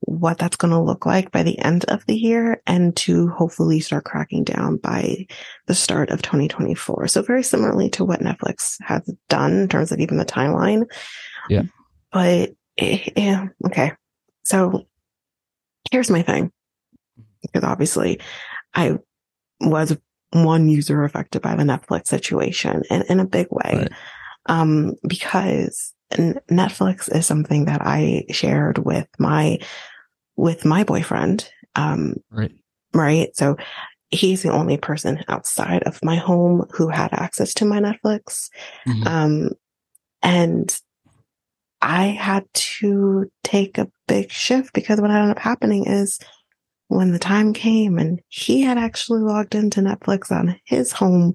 what 0.01 0.37
that's 0.37 0.57
going 0.57 0.71
to 0.71 0.79
look 0.79 1.05
like 1.05 1.31
by 1.31 1.43
the 1.43 1.57
end 1.59 1.85
of 1.85 2.05
the 2.05 2.15
year 2.15 2.61
and 2.65 2.95
to 2.95 3.29
hopefully 3.29 3.79
start 3.79 4.05
cracking 4.05 4.43
down 4.43 4.77
by 4.77 5.25
the 5.67 5.75
start 5.75 6.09
of 6.09 6.21
2024. 6.21 7.07
So 7.07 7.21
very 7.21 7.43
similarly 7.43 7.89
to 7.91 8.05
what 8.05 8.21
Netflix 8.21 8.77
has 8.81 9.01
done 9.29 9.53
in 9.53 9.67
terms 9.67 9.91
of 9.91 9.99
even 9.99 10.17
the 10.17 10.25
timeline. 10.25 10.85
Yeah. 11.49 11.63
But 12.11 12.53
eh, 12.77 13.09
yeah, 13.15 13.47
okay. 13.65 13.93
So 14.43 14.85
here's 15.91 16.09
my 16.09 16.21
thing. 16.21 16.51
Because 17.41 17.63
obviously 17.63 18.21
I 18.73 18.97
was 19.59 19.97
one 20.31 20.69
user 20.69 21.03
affected 21.03 21.41
by 21.41 21.55
the 21.55 21.63
Netflix 21.63 22.07
situation 22.07 22.83
in, 22.89 23.03
in 23.03 23.19
a 23.19 23.25
big 23.25 23.47
way. 23.51 23.73
Right. 23.73 23.91
Um, 24.47 24.93
because 25.07 25.93
Netflix 26.49 27.13
is 27.13 27.25
something 27.25 27.65
that 27.65 27.81
I 27.81 28.25
shared 28.29 28.77
with 28.77 29.07
my, 29.19 29.59
with 30.35 30.65
my 30.65 30.83
boyfriend. 30.83 31.49
Um, 31.75 32.15
right. 32.31 32.51
Right. 32.93 33.35
So 33.35 33.57
he's 34.11 34.43
the 34.43 34.51
only 34.51 34.77
person 34.77 35.23
outside 35.27 35.83
of 35.83 36.03
my 36.03 36.15
home 36.15 36.67
who 36.71 36.87
had 36.89 37.11
access 37.13 37.53
to 37.55 37.65
my 37.65 37.79
Netflix. 37.79 38.49
Mm-hmm. 38.87 39.07
Um, 39.07 39.49
and 40.21 40.79
I 41.81 42.05
had 42.05 42.45
to 42.53 43.29
take 43.43 43.77
a 43.77 43.91
big 44.07 44.31
shift 44.31 44.73
because 44.73 45.01
what 45.01 45.11
ended 45.11 45.31
up 45.31 45.39
happening 45.39 45.85
is 45.85 46.19
when 46.87 47.11
the 47.11 47.19
time 47.19 47.53
came 47.53 47.97
and 47.97 48.21
he 48.29 48.61
had 48.61 48.77
actually 48.77 49.21
logged 49.21 49.55
into 49.55 49.81
Netflix 49.81 50.31
on 50.31 50.59
his 50.65 50.91
home 50.91 51.33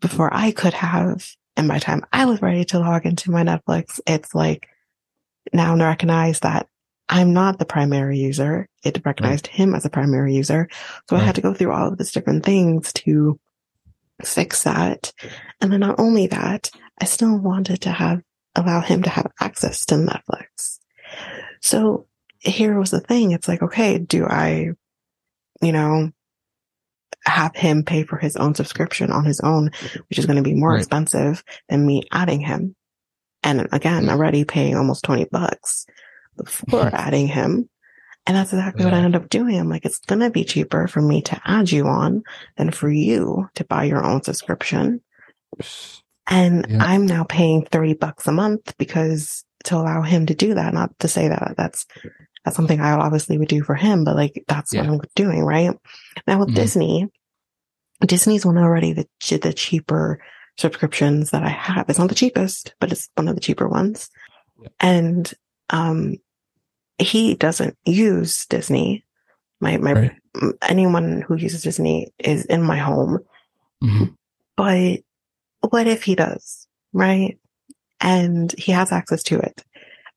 before 0.00 0.32
I 0.34 0.50
could 0.50 0.74
have, 0.74 1.26
and 1.56 1.68
by 1.68 1.74
the 1.74 1.80
time 1.80 2.04
I 2.12 2.26
was 2.26 2.42
ready 2.42 2.64
to 2.66 2.78
log 2.78 3.06
into 3.06 3.30
my 3.30 3.42
Netflix, 3.44 4.00
it's 4.06 4.34
like 4.34 4.68
now 5.52 5.76
recognize 5.76 6.40
that 6.40 6.68
I'm 7.08 7.32
not 7.32 7.58
the 7.58 7.66
primary 7.66 8.18
user. 8.18 8.68
It 8.82 9.02
recognized 9.04 9.48
right. 9.48 9.56
him 9.56 9.74
as 9.74 9.84
a 9.84 9.90
primary 9.90 10.34
user. 10.34 10.68
So 11.08 11.16
right. 11.16 11.22
I 11.22 11.26
had 11.26 11.34
to 11.34 11.40
go 11.40 11.52
through 11.52 11.72
all 11.72 11.88
of 11.88 11.98
these 11.98 12.12
different 12.12 12.44
things 12.44 12.92
to 12.94 13.38
fix 14.24 14.62
that. 14.62 15.12
And 15.60 15.72
then 15.72 15.80
not 15.80 15.98
only 15.98 16.26
that, 16.28 16.70
I 17.00 17.04
still 17.04 17.36
wanted 17.36 17.82
to 17.82 17.90
have, 17.90 18.22
allow 18.54 18.80
him 18.80 19.02
to 19.02 19.10
have 19.10 19.30
access 19.40 19.84
to 19.86 19.96
Netflix. 19.96 20.78
So 21.60 22.06
here 22.38 22.78
was 22.78 22.90
the 22.90 23.00
thing. 23.00 23.32
It's 23.32 23.48
like, 23.48 23.62
okay, 23.62 23.98
do 23.98 24.24
I, 24.24 24.70
you 25.60 25.72
know, 25.72 26.10
have 27.24 27.54
him 27.54 27.84
pay 27.84 28.04
for 28.04 28.18
his 28.18 28.36
own 28.36 28.54
subscription 28.54 29.10
on 29.10 29.24
his 29.24 29.40
own, 29.40 29.70
which 30.08 30.18
is 30.18 30.26
going 30.26 30.36
to 30.36 30.42
be 30.42 30.54
more 30.54 30.70
right. 30.70 30.78
expensive 30.78 31.42
than 31.68 31.86
me 31.86 32.02
adding 32.10 32.40
him. 32.40 32.74
And 33.42 33.68
again, 33.72 34.06
mm. 34.06 34.10
already 34.10 34.44
paying 34.44 34.76
almost 34.76 35.04
20 35.04 35.26
bucks 35.26 35.86
before 36.36 36.86
adding 36.92 37.28
him. 37.28 37.68
And 38.26 38.36
that's 38.36 38.52
exactly 38.52 38.84
yeah. 38.84 38.90
what 38.90 38.94
I 38.94 38.98
ended 38.98 39.20
up 39.20 39.28
doing. 39.28 39.58
I'm 39.58 39.68
like, 39.68 39.84
it's 39.84 39.98
going 39.98 40.20
to 40.20 40.30
be 40.30 40.44
cheaper 40.44 40.86
for 40.86 41.02
me 41.02 41.22
to 41.22 41.40
add 41.44 41.72
you 41.72 41.86
on 41.86 42.22
than 42.56 42.70
for 42.70 42.88
you 42.88 43.48
to 43.54 43.64
buy 43.64 43.84
your 43.84 44.04
own 44.04 44.22
subscription. 44.22 45.00
And 46.28 46.66
yeah. 46.68 46.78
I'm 46.80 47.06
now 47.06 47.24
paying 47.24 47.64
30 47.64 47.94
bucks 47.94 48.28
a 48.28 48.32
month 48.32 48.76
because 48.78 49.44
to 49.64 49.76
allow 49.76 50.02
him 50.02 50.26
to 50.26 50.34
do 50.34 50.54
that, 50.54 50.72
not 50.72 50.96
to 51.00 51.08
say 51.08 51.28
that 51.28 51.54
that's 51.56 51.86
that's 52.44 52.56
something 52.56 52.80
I 52.80 52.92
obviously 52.92 53.38
would 53.38 53.48
do 53.48 53.62
for 53.62 53.74
him, 53.74 54.04
but 54.04 54.16
like 54.16 54.44
that's 54.48 54.72
yeah. 54.72 54.82
what 54.82 54.90
I'm 54.90 55.00
doing, 55.14 55.44
right? 55.44 55.76
Now 56.26 56.38
with 56.38 56.48
mm-hmm. 56.48 56.56
Disney, 56.56 57.08
Disney's 58.04 58.44
one 58.44 58.58
already 58.58 58.92
the 58.92 59.06
the 59.38 59.52
cheaper 59.52 60.20
subscriptions 60.58 61.30
that 61.30 61.42
I 61.42 61.48
have. 61.48 61.88
It's 61.88 61.98
not 61.98 62.08
the 62.08 62.14
cheapest, 62.14 62.74
but 62.80 62.92
it's 62.92 63.08
one 63.14 63.28
of 63.28 63.34
the 63.34 63.40
cheaper 63.40 63.68
ones. 63.68 64.10
Yeah. 64.60 64.68
And 64.80 65.34
um 65.70 66.16
he 66.98 67.34
doesn't 67.34 67.76
use 67.84 68.46
Disney. 68.46 69.04
My 69.60 69.76
my 69.76 69.92
right. 69.92 70.12
anyone 70.62 71.22
who 71.22 71.36
uses 71.36 71.62
Disney 71.62 72.12
is 72.18 72.44
in 72.46 72.62
my 72.62 72.78
home. 72.78 73.20
Mm-hmm. 73.82 74.04
But 74.56 75.00
what 75.70 75.86
if 75.86 76.02
he 76.02 76.14
does, 76.14 76.66
right? 76.92 77.38
And 78.00 78.52
he 78.58 78.72
has 78.72 78.90
access 78.90 79.22
to 79.24 79.38
it. 79.38 79.64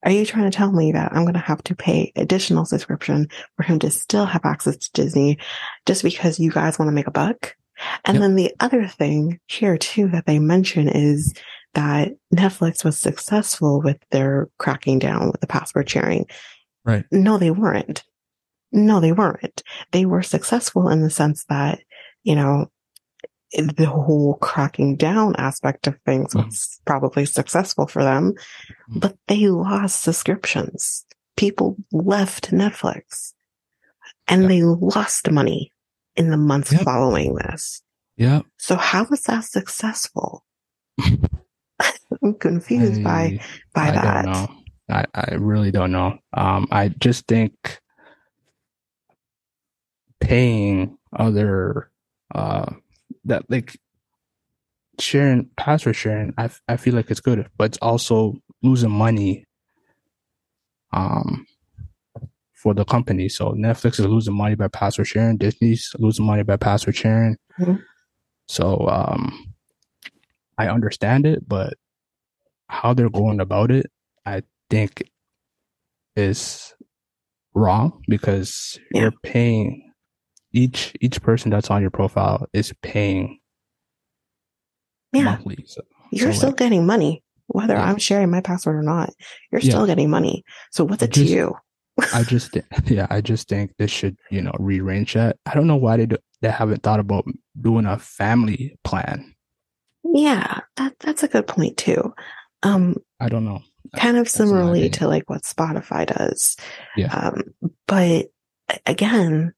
Are 0.05 0.11
you 0.11 0.25
trying 0.25 0.49
to 0.49 0.55
tell 0.55 0.71
me 0.71 0.91
that 0.91 1.11
I'm 1.11 1.23
going 1.23 1.33
to 1.33 1.39
have 1.39 1.63
to 1.63 1.75
pay 1.75 2.11
additional 2.15 2.65
subscription 2.65 3.27
for 3.57 3.63
him 3.63 3.79
to 3.79 3.89
still 3.89 4.25
have 4.25 4.45
access 4.45 4.77
to 4.77 4.91
Disney 4.93 5.39
just 5.87 6.03
because 6.03 6.39
you 6.39 6.51
guys 6.51 6.77
want 6.77 6.89
to 6.89 6.93
make 6.93 7.07
a 7.07 7.11
buck? 7.11 7.55
And 8.05 8.15
yep. 8.15 8.21
then 8.21 8.35
the 8.35 8.53
other 8.59 8.87
thing 8.87 9.39
here 9.47 9.77
too 9.77 10.07
that 10.09 10.27
they 10.27 10.39
mention 10.39 10.87
is 10.87 11.33
that 11.73 12.13
Netflix 12.33 12.85
was 12.85 12.97
successful 12.97 13.81
with 13.81 13.97
their 14.11 14.47
cracking 14.59 14.99
down 14.99 15.31
with 15.31 15.41
the 15.41 15.47
password 15.47 15.89
sharing. 15.89 16.27
Right. 16.85 17.03
No, 17.11 17.37
they 17.37 17.51
weren't. 17.51 18.03
No, 18.71 18.99
they 18.99 19.11
weren't. 19.11 19.63
They 19.91 20.05
were 20.05 20.23
successful 20.23 20.89
in 20.89 21.01
the 21.01 21.09
sense 21.09 21.45
that, 21.45 21.79
you 22.23 22.35
know, 22.35 22.67
the 23.55 23.85
whole 23.85 24.35
cracking 24.35 24.95
down 24.95 25.35
aspect 25.37 25.87
of 25.87 25.97
things 26.05 26.33
mm. 26.33 26.45
was 26.45 26.79
probably 26.85 27.25
successful 27.25 27.87
for 27.87 28.03
them, 28.03 28.33
mm. 28.91 28.99
but 29.01 29.17
they 29.27 29.47
lost 29.47 30.03
subscriptions. 30.03 31.05
People 31.37 31.77
left 31.91 32.51
Netflix 32.51 33.33
and 34.27 34.43
yep. 34.43 34.49
they 34.49 34.63
lost 34.63 35.29
money 35.29 35.71
in 36.15 36.29
the 36.29 36.37
months 36.37 36.71
yep. 36.71 36.81
following 36.83 37.35
this. 37.35 37.81
Yeah. 38.17 38.41
So 38.57 38.75
how 38.75 39.05
was 39.09 39.23
that 39.23 39.43
successful? 39.43 40.45
I'm 42.23 42.35
confused 42.39 43.01
I, 43.01 43.03
by 43.03 43.39
by 43.73 43.87
I 43.89 43.91
that. 43.91 44.25
Don't 44.25 44.33
know. 44.33 44.55
I, 44.89 45.05
I 45.13 45.35
really 45.35 45.71
don't 45.71 45.91
know. 45.91 46.17
Um, 46.33 46.67
I 46.71 46.89
just 46.89 47.27
think 47.27 47.79
paying 50.21 50.97
other 51.13 51.91
uh 52.33 52.71
that 53.25 53.43
like 53.49 53.77
sharing 54.99 55.49
password 55.57 55.95
sharing, 55.95 56.33
I 56.37 56.49
I 56.67 56.77
feel 56.77 56.95
like 56.95 57.11
it's 57.11 57.21
good, 57.21 57.47
but 57.57 57.65
it's 57.65 57.77
also 57.79 58.35
losing 58.61 58.91
money. 58.91 59.45
Um, 60.93 61.45
for 62.65 62.73
the 62.73 62.83
company. 62.83 63.29
So 63.29 63.51
Netflix 63.51 63.99
is 63.99 64.07
losing 64.07 64.33
money 64.33 64.55
by 64.55 64.67
password 64.69 65.05
sharing. 65.05 65.37
Disney's 65.37 65.93
losing 65.99 66.25
money 66.25 66.41
by 66.41 66.57
password 66.57 66.95
sharing. 66.95 67.37
Mm-hmm. 67.59 67.75
So 68.47 68.87
um, 68.89 69.53
I 70.57 70.67
understand 70.69 71.27
it, 71.27 71.47
but 71.47 71.75
how 72.67 72.95
they're 72.95 73.11
going 73.11 73.39
about 73.39 73.69
it, 73.69 73.85
I 74.25 74.41
think 74.71 75.03
is 76.15 76.73
wrong 77.53 78.01
because 78.07 78.79
yeah. 78.91 79.01
you're 79.01 79.13
paying 79.21 79.84
each 80.55 80.93
each 81.01 81.21
person 81.21 81.51
that's 81.51 81.69
on 81.69 81.81
your 81.81 81.91
profile 81.91 82.47
is 82.53 82.73
paying 82.81 83.39
yeah. 85.13 85.23
monthly. 85.23 85.63
So, 85.67 85.81
you're 86.11 86.31
so 86.31 86.37
still 86.37 86.49
like, 86.49 86.57
getting 86.57 86.85
money, 86.85 87.23
whether 87.47 87.75
yeah. 87.75 87.87
I'm 87.87 87.97
sharing 87.97 88.31
my 88.31 88.41
password 88.41 88.77
or 88.77 88.83
not. 88.83 89.11
You're 89.51 89.61
still 89.61 89.81
yeah. 89.81 89.87
getting 89.87 90.09
money. 90.09 90.43
So 90.71 90.83
what's 90.83 91.03
it 91.03 91.11
just, 91.11 91.27
to 91.27 91.33
you? 91.33 91.55
I 92.13 92.23
just 92.23 92.57
yeah, 92.85 93.07
I 93.09 93.21
just 93.21 93.47
think 93.47 93.73
this 93.77 93.91
should 93.91 94.17
you 94.31 94.41
know 94.41 94.53
rearrange 94.59 95.13
that. 95.13 95.37
I 95.45 95.53
don't 95.53 95.67
know 95.67 95.75
why 95.75 95.97
they 95.97 96.05
do, 96.05 96.17
they 96.41 96.49
haven't 96.49 96.83
thought 96.83 96.99
about 96.99 97.25
doing 97.59 97.85
a 97.85 97.99
family 97.99 98.77
plan. 98.83 99.35
Yeah, 100.03 100.61
that 100.77 100.93
that's 100.99 101.23
a 101.23 101.27
good 101.27 101.47
point 101.47 101.77
too. 101.77 102.13
Um, 102.63 102.95
I 103.19 103.27
don't 103.29 103.45
know. 103.45 103.61
Kind 103.95 104.17
of 104.17 104.27
similarly 104.27 104.89
to 104.89 105.07
like 105.07 105.29
what 105.29 105.43
Spotify 105.43 106.07
does. 106.07 106.57
Yeah. 106.97 107.13
Um, 107.15 107.43
but 107.87 108.27
again, 108.85 109.53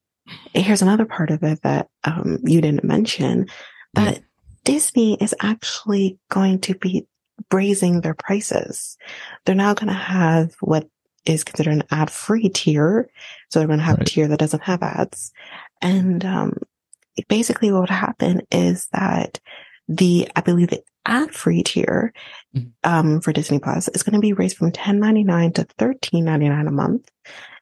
here's 0.54 0.82
another 0.82 1.06
part 1.06 1.30
of 1.30 1.42
it 1.42 1.62
that 1.62 1.88
um, 2.04 2.38
you 2.44 2.60
didn't 2.60 2.84
mention 2.84 3.46
that 3.94 4.14
yeah. 4.14 4.22
Disney 4.64 5.14
is 5.20 5.34
actually 5.40 6.18
going 6.30 6.60
to 6.60 6.74
be 6.74 7.06
raising 7.52 8.00
their 8.00 8.14
prices. 8.14 8.96
They're 9.44 9.54
now 9.54 9.74
going 9.74 9.88
to 9.88 9.94
have 9.94 10.54
what 10.60 10.88
is 11.24 11.44
considered 11.44 11.74
an 11.74 11.82
ad 11.90 12.10
free 12.10 12.48
tier. 12.48 13.08
So 13.50 13.58
they're 13.58 13.66
going 13.66 13.78
to 13.78 13.84
have 13.84 13.98
right. 13.98 14.08
a 14.08 14.10
tier 14.10 14.28
that 14.28 14.38
doesn't 14.38 14.62
have 14.62 14.82
ads. 14.82 15.32
And, 15.80 16.24
um, 16.24 16.58
basically 17.28 17.72
what 17.72 17.80
would 17.80 17.90
happen 17.90 18.42
is 18.50 18.88
that 18.92 19.40
the, 19.88 20.28
I 20.36 20.40
believe 20.40 20.68
the 20.68 20.82
ad 21.04 21.34
free 21.34 21.62
tier, 21.62 22.12
mm-hmm. 22.54 22.68
um, 22.84 23.20
for 23.20 23.32
Disney 23.32 23.58
Plus 23.58 23.88
is 23.88 24.02
going 24.02 24.14
to 24.14 24.20
be 24.20 24.32
raised 24.32 24.56
from 24.56 24.70
10.99 24.70 25.54
to 25.54 25.64
13.99 25.64 26.68
a 26.68 26.70
month. 26.70 27.10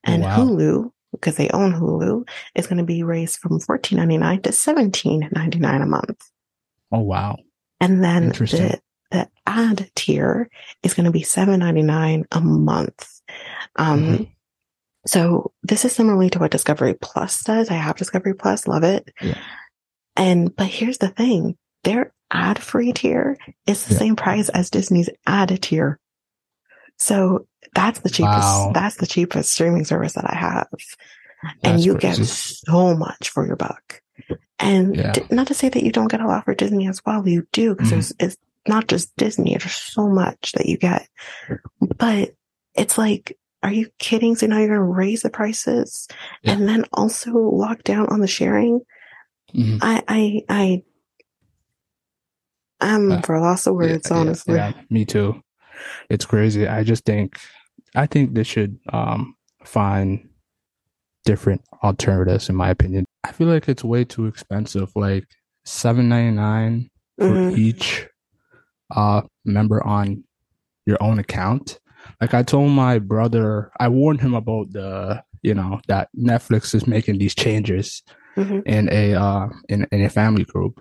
And 0.04 0.22
wow. 0.22 0.38
Hulu, 0.38 0.90
because 1.12 1.36
they 1.36 1.48
own 1.50 1.72
Hulu, 1.72 2.28
is 2.54 2.66
going 2.66 2.78
to 2.78 2.84
be 2.84 3.02
raised 3.02 3.38
from 3.38 3.60
14.99 3.60 4.42
to 4.44 4.50
17.99 4.50 5.82
a 5.82 5.86
month. 5.86 6.30
Oh, 6.92 7.00
wow. 7.00 7.36
And 7.80 8.02
then 8.02 8.28
the, 8.30 8.80
the 9.10 9.28
ad 9.46 9.90
tier 9.94 10.50
is 10.82 10.94
going 10.94 11.04
to 11.04 11.10
be 11.10 11.22
7.99 11.22 12.24
a 12.32 12.40
month. 12.40 13.20
Um, 13.76 14.02
mm-hmm. 14.02 14.24
so 15.06 15.52
this 15.62 15.84
is 15.84 15.92
similarly 15.92 16.30
to 16.30 16.38
what 16.38 16.50
Discovery 16.50 16.94
Plus 16.94 17.42
does. 17.42 17.70
I 17.70 17.74
have 17.74 17.96
Discovery 17.96 18.34
Plus, 18.34 18.66
love 18.66 18.84
it. 18.84 19.12
Yeah. 19.20 19.38
And, 20.16 20.54
but 20.54 20.66
here's 20.66 20.98
the 20.98 21.08
thing. 21.08 21.56
Their 21.84 22.12
ad 22.30 22.58
free 22.58 22.92
tier 22.92 23.36
is 23.66 23.84
the 23.84 23.94
yeah. 23.94 24.00
same 24.00 24.16
price 24.16 24.48
as 24.48 24.70
Disney's 24.70 25.10
ad 25.26 25.60
tier. 25.62 25.98
So 26.98 27.46
that's 27.76 28.00
the 28.00 28.08
cheapest, 28.08 28.40
wow. 28.40 28.70
that's 28.74 28.96
the 28.96 29.06
cheapest 29.06 29.50
streaming 29.50 29.84
service 29.84 30.14
that 30.14 30.28
I 30.28 30.34
have. 30.34 30.68
That's 30.72 30.96
and 31.62 31.84
you 31.84 31.96
crazy. 31.96 32.22
get 32.22 32.26
so 32.26 32.96
much 32.96 33.28
for 33.28 33.46
your 33.46 33.56
buck. 33.56 34.00
And 34.58 34.96
yeah. 34.96 35.12
not 35.30 35.48
to 35.48 35.54
say 35.54 35.68
that 35.68 35.82
you 35.82 35.92
don't 35.92 36.10
get 36.10 36.22
a 36.22 36.26
lot 36.26 36.46
for 36.46 36.54
Disney 36.54 36.88
as 36.88 37.04
well. 37.04 37.28
You 37.28 37.46
do 37.52 37.74
because 37.74 38.12
mm-hmm. 38.12 38.26
it's 38.26 38.36
not 38.66 38.88
just 38.88 39.14
Disney. 39.16 39.50
There's 39.50 39.70
so 39.72 40.08
much 40.08 40.52
that 40.52 40.66
you 40.66 40.78
get, 40.78 41.06
but 41.80 42.34
it's 42.74 42.96
like, 42.96 43.36
are 43.62 43.72
you 43.72 43.90
kidding? 43.98 44.34
So 44.36 44.46
now 44.46 44.58
you're 44.58 44.68
going 44.68 44.80
to 44.80 44.84
raise 44.84 45.20
the 45.20 45.30
prices 45.30 46.08
yeah. 46.42 46.52
and 46.52 46.66
then 46.66 46.86
also 46.94 47.32
lock 47.32 47.82
down 47.82 48.06
on 48.08 48.20
the 48.20 48.26
sharing. 48.26 48.80
Mm-hmm. 49.54 49.78
I, 49.82 50.02
I, 50.08 50.42
I, 50.48 50.82
I'm 52.80 53.12
uh, 53.12 53.20
for 53.20 53.38
loss 53.38 53.66
of 53.66 53.74
words, 53.74 54.08
yeah, 54.10 54.16
honestly. 54.16 54.54
Yeah, 54.54 54.72
me 54.88 55.04
too. 55.04 55.42
It's 56.08 56.24
crazy. 56.24 56.66
I 56.66 56.82
just 56.82 57.04
think, 57.04 57.38
I 57.94 58.06
think 58.06 58.34
they 58.34 58.42
should, 58.42 58.78
um, 58.92 59.36
find 59.64 60.28
different 61.26 61.60
alternatives 61.82 62.48
in 62.48 62.54
my 62.54 62.70
opinion. 62.70 63.04
I 63.24 63.32
feel 63.32 63.48
like 63.48 63.68
it's 63.68 63.84
way 63.84 64.04
too 64.04 64.26
expensive. 64.26 64.90
Like 64.94 65.26
seven 65.64 66.08
ninety 66.08 66.34
nine 66.34 66.90
for 67.18 67.26
mm-hmm. 67.26 67.58
each 67.58 68.06
uh 68.94 69.22
member 69.44 69.84
on 69.84 70.24
your 70.86 70.96
own 71.02 71.18
account. 71.18 71.80
Like 72.20 72.32
I 72.32 72.44
told 72.44 72.70
my 72.70 73.00
brother, 73.00 73.72
I 73.80 73.88
warned 73.88 74.20
him 74.20 74.34
about 74.34 74.72
the, 74.72 75.22
you 75.42 75.54
know, 75.54 75.80
that 75.88 76.08
Netflix 76.16 76.74
is 76.74 76.86
making 76.86 77.18
these 77.18 77.34
changes 77.34 78.02
mm-hmm. 78.36 78.60
in 78.64 78.88
a 78.92 79.14
uh 79.14 79.48
in, 79.68 79.86
in 79.90 80.04
a 80.04 80.08
family 80.08 80.44
group. 80.44 80.80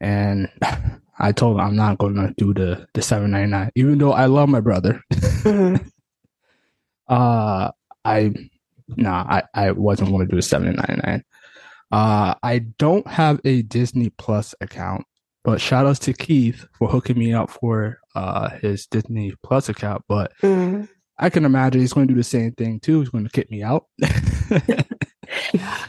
And 0.00 0.48
I 1.20 1.32
told 1.32 1.56
him 1.56 1.60
I'm 1.60 1.76
not 1.76 1.98
gonna 1.98 2.34
do 2.36 2.52
the 2.52 2.86
the 2.92 3.00
seven 3.02 3.30
ninety 3.30 3.50
nine, 3.50 3.70
even 3.74 3.98
though 3.98 4.12
I 4.12 4.26
love 4.26 4.50
my 4.50 4.60
brother. 4.60 5.02
Mm-hmm. 5.10 5.88
uh 7.08 7.70
I 8.04 8.32
nah, 8.88 9.24
I, 9.28 9.42
I 9.54 9.70
wasn't 9.72 10.10
gonna 10.10 10.26
do 10.26 10.36
the 10.36 10.42
seven 10.42 10.76
ninety 10.76 11.00
nine. 11.04 11.24
Uh 11.90 12.34
I 12.42 12.60
don't 12.78 13.06
have 13.06 13.40
a 13.44 13.62
Disney 13.62 14.10
Plus 14.10 14.54
account, 14.60 15.04
but 15.44 15.60
shout 15.60 15.86
outs 15.86 15.98
to 16.00 16.12
Keith 16.12 16.66
for 16.78 16.88
hooking 16.88 17.18
me 17.18 17.32
up 17.32 17.50
for 17.50 17.98
uh, 18.14 18.50
his 18.60 18.86
Disney 18.86 19.32
Plus 19.42 19.68
account. 19.68 20.04
But 20.08 20.32
mm. 20.42 20.88
I 21.18 21.30
can 21.30 21.44
imagine 21.44 21.80
he's 21.80 21.92
going 21.92 22.06
to 22.06 22.14
do 22.14 22.18
the 22.18 22.24
same 22.24 22.52
thing 22.52 22.80
too. 22.80 23.00
He's 23.00 23.08
going 23.08 23.24
to 23.24 23.30
kick 23.30 23.50
me 23.50 23.62
out. 23.62 23.86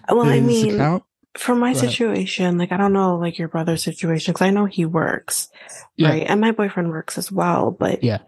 well, 0.10 0.22
I 0.22 0.40
mean, 0.40 0.76
account. 0.76 1.04
for 1.38 1.56
my 1.56 1.74
situation, 1.74 2.58
like 2.58 2.72
I 2.72 2.78
don't 2.78 2.94
know, 2.94 3.18
like 3.18 3.38
your 3.38 3.48
brother's 3.48 3.84
situation, 3.84 4.34
because 4.34 4.46
I 4.46 4.50
know 4.50 4.66
he 4.66 4.86
works, 4.86 5.50
yeah. 5.98 6.10
right, 6.10 6.24
and 6.28 6.42
my 6.42 6.52
boyfriend 6.52 6.90
works 6.90 7.18
as 7.18 7.32
well. 7.32 7.72
But 7.72 8.04
yeah, 8.04 8.20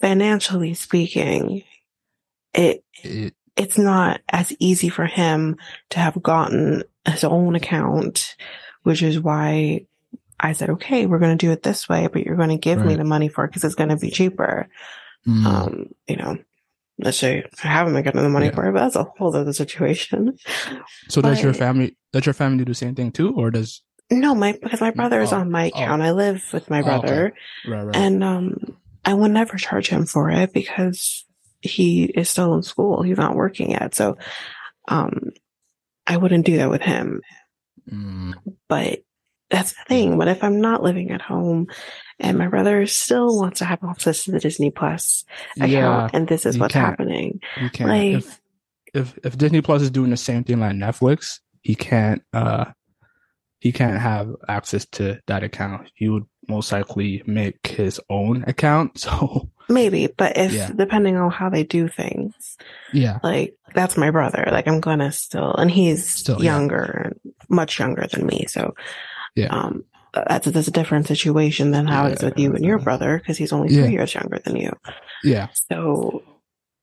financially 0.00 0.74
speaking, 0.74 1.64
it, 2.58 2.84
it 3.02 3.34
it's 3.56 3.78
not 3.78 4.20
as 4.28 4.54
easy 4.58 4.88
for 4.88 5.04
him 5.04 5.56
to 5.90 5.98
have 5.98 6.22
gotten 6.22 6.84
his 7.06 7.24
own 7.24 7.54
account, 7.56 8.36
which 8.82 9.02
is 9.02 9.18
why 9.18 9.86
I 10.38 10.52
said, 10.52 10.70
okay, 10.70 11.06
we're 11.06 11.18
going 11.18 11.36
to 11.36 11.46
do 11.46 11.52
it 11.52 11.62
this 11.62 11.88
way, 11.88 12.06
but 12.06 12.22
you're 12.22 12.36
going 12.36 12.50
to 12.50 12.56
give 12.56 12.78
right. 12.78 12.86
me 12.86 12.94
the 12.94 13.04
money 13.04 13.28
for 13.28 13.44
it 13.44 13.48
because 13.48 13.64
it's 13.64 13.74
going 13.74 13.90
to 13.90 13.96
be 13.96 14.10
cheaper. 14.10 14.68
Mm. 15.26 15.44
Um, 15.44 15.86
you 16.06 16.16
know, 16.16 16.38
let's 16.98 17.18
say 17.18 17.44
I 17.64 17.68
haven't 17.68 17.94
been 17.94 18.04
getting 18.04 18.22
the 18.22 18.28
money 18.28 18.46
yeah. 18.46 18.54
for 18.54 18.68
it, 18.68 18.72
but 18.72 18.80
that's 18.80 18.96
a 18.96 19.04
whole 19.04 19.34
other 19.34 19.52
situation. 19.52 20.38
So 21.08 21.20
but, 21.20 21.30
does 21.30 21.42
your 21.42 21.54
family, 21.54 21.96
does 22.12 22.26
your 22.26 22.34
family 22.34 22.58
do 22.58 22.64
the 22.64 22.74
same 22.74 22.94
thing 22.94 23.10
too? 23.10 23.34
Or 23.34 23.50
does? 23.50 23.82
No, 24.10 24.34
my, 24.34 24.56
because 24.62 24.80
my 24.80 24.92
brother 24.92 25.20
is 25.20 25.32
oh, 25.32 25.38
on 25.38 25.50
my 25.50 25.66
account. 25.66 26.02
Oh. 26.02 26.04
I 26.04 26.12
live 26.12 26.44
with 26.52 26.70
my 26.70 26.82
brother 26.82 27.34
oh, 27.66 27.70
okay. 27.70 27.76
right, 27.76 27.86
right. 27.86 27.96
and, 27.96 28.22
um, 28.22 28.76
I 29.04 29.14
would 29.14 29.30
never 29.30 29.56
charge 29.56 29.88
him 29.88 30.06
for 30.06 30.30
it 30.30 30.52
because 30.52 31.24
he 31.60 32.04
is 32.04 32.28
still 32.28 32.54
in 32.54 32.62
school. 32.62 33.02
He's 33.02 33.18
not 33.18 33.36
working 33.36 33.72
yet. 33.72 33.94
So, 33.94 34.16
um, 34.86 35.30
I 36.06 36.16
wouldn't 36.16 36.46
do 36.46 36.56
that 36.58 36.70
with 36.70 36.82
him. 36.82 37.20
Mm. 37.90 38.34
But 38.68 39.00
that's 39.50 39.72
the 39.72 39.84
thing. 39.86 40.16
What 40.16 40.28
if 40.28 40.44
I'm 40.44 40.60
not 40.60 40.82
living 40.82 41.10
at 41.10 41.22
home 41.22 41.68
and 42.18 42.38
my 42.38 42.48
brother 42.48 42.86
still 42.86 43.38
wants 43.38 43.60
to 43.60 43.64
have 43.64 43.82
access 43.82 44.24
to 44.24 44.30
the 44.30 44.40
Disney 44.40 44.70
Plus 44.70 45.24
account 45.56 45.70
yeah, 45.70 46.10
and 46.12 46.28
this 46.28 46.44
is 46.46 46.58
what's 46.58 46.74
can't. 46.74 46.86
happening? 46.86 47.40
You 47.60 47.70
can't. 47.70 47.90
Like, 47.90 48.24
if, 48.24 48.40
if, 48.94 49.18
if 49.24 49.38
Disney 49.38 49.60
Plus 49.62 49.82
is 49.82 49.90
doing 49.90 50.10
the 50.10 50.16
same 50.16 50.44
thing 50.44 50.60
like 50.60 50.72
Netflix, 50.72 51.40
he 51.62 51.74
can't, 51.74 52.22
uh, 52.32 52.66
he 53.58 53.72
can't 53.72 53.98
have 53.98 54.34
access 54.48 54.86
to 54.86 55.20
that 55.26 55.42
account. 55.42 55.90
He 55.94 56.08
would 56.08 56.24
most 56.48 56.72
likely 56.72 57.22
make 57.26 57.66
his 57.66 58.00
own 58.08 58.44
account. 58.46 59.06
So 59.08 59.74
maybe, 59.74 60.06
but 60.06 60.38
if 60.38 60.52
yeah. 60.52 60.70
depending 60.74 61.18
on 61.18 61.30
how 61.30 61.50
they 61.50 61.62
do 61.62 61.88
things, 61.88 62.56
yeah, 62.90 63.18
like 63.22 63.54
that's 63.74 63.98
my 63.98 64.10
brother. 64.10 64.48
Like 64.50 64.66
I'm 64.66 64.80
gonna 64.80 65.12
still, 65.12 65.54
and 65.54 65.70
he's 65.70 66.08
still 66.08 66.42
younger, 66.42 67.12
yeah. 67.22 67.32
much 67.50 67.78
younger 67.78 68.06
than 68.06 68.26
me. 68.26 68.46
So 68.48 68.74
yeah. 69.34 69.48
Um, 69.48 69.84
that's 70.14 70.46
a, 70.46 70.50
that's 70.50 70.68
a 70.68 70.72
different 70.72 71.06
situation 71.06 71.70
than 71.70 71.86
how 71.86 72.06
yeah. 72.06 72.12
it's 72.12 72.22
with 72.22 72.38
you 72.38 72.54
and 72.54 72.64
your 72.64 72.78
brother 72.78 73.18
because 73.18 73.36
he's 73.36 73.52
only 73.52 73.68
three 73.68 73.92
years 73.92 74.14
younger 74.14 74.38
than 74.38 74.56
you. 74.56 74.72
Yeah. 75.22 75.48
So. 75.70 76.22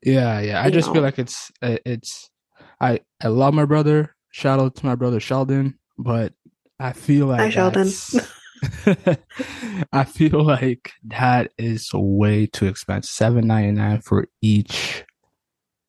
Yeah, 0.04 0.40
yeah. 0.42 0.62
I 0.62 0.70
just 0.70 0.88
know. 0.88 0.94
feel 0.94 1.02
like 1.02 1.18
it's 1.18 1.52
it's 1.64 2.30
I 2.80 3.00
I 3.24 3.30
love 3.30 3.56
my 3.56 3.66
brother. 3.66 4.16
Shout 4.32 4.60
out 4.60 4.76
to 4.76 4.86
my 4.86 4.94
brother 4.94 5.20
Sheldon, 5.20 5.80
but 5.98 6.34
I 6.80 6.94
feel 6.94 7.28
like 7.28 7.40
Hi, 7.40 7.50
Sheldon. 7.50 7.90
I 9.94 10.04
feel 10.04 10.44
like 10.44 10.92
that 11.06 11.52
is 11.58 11.90
way 11.94 12.48
too 12.48 12.68
expensive. 12.68 13.10
Seven 13.10 13.48
ninety 13.48 13.72
nine 13.72 14.02
for 14.02 14.28
each 14.42 15.04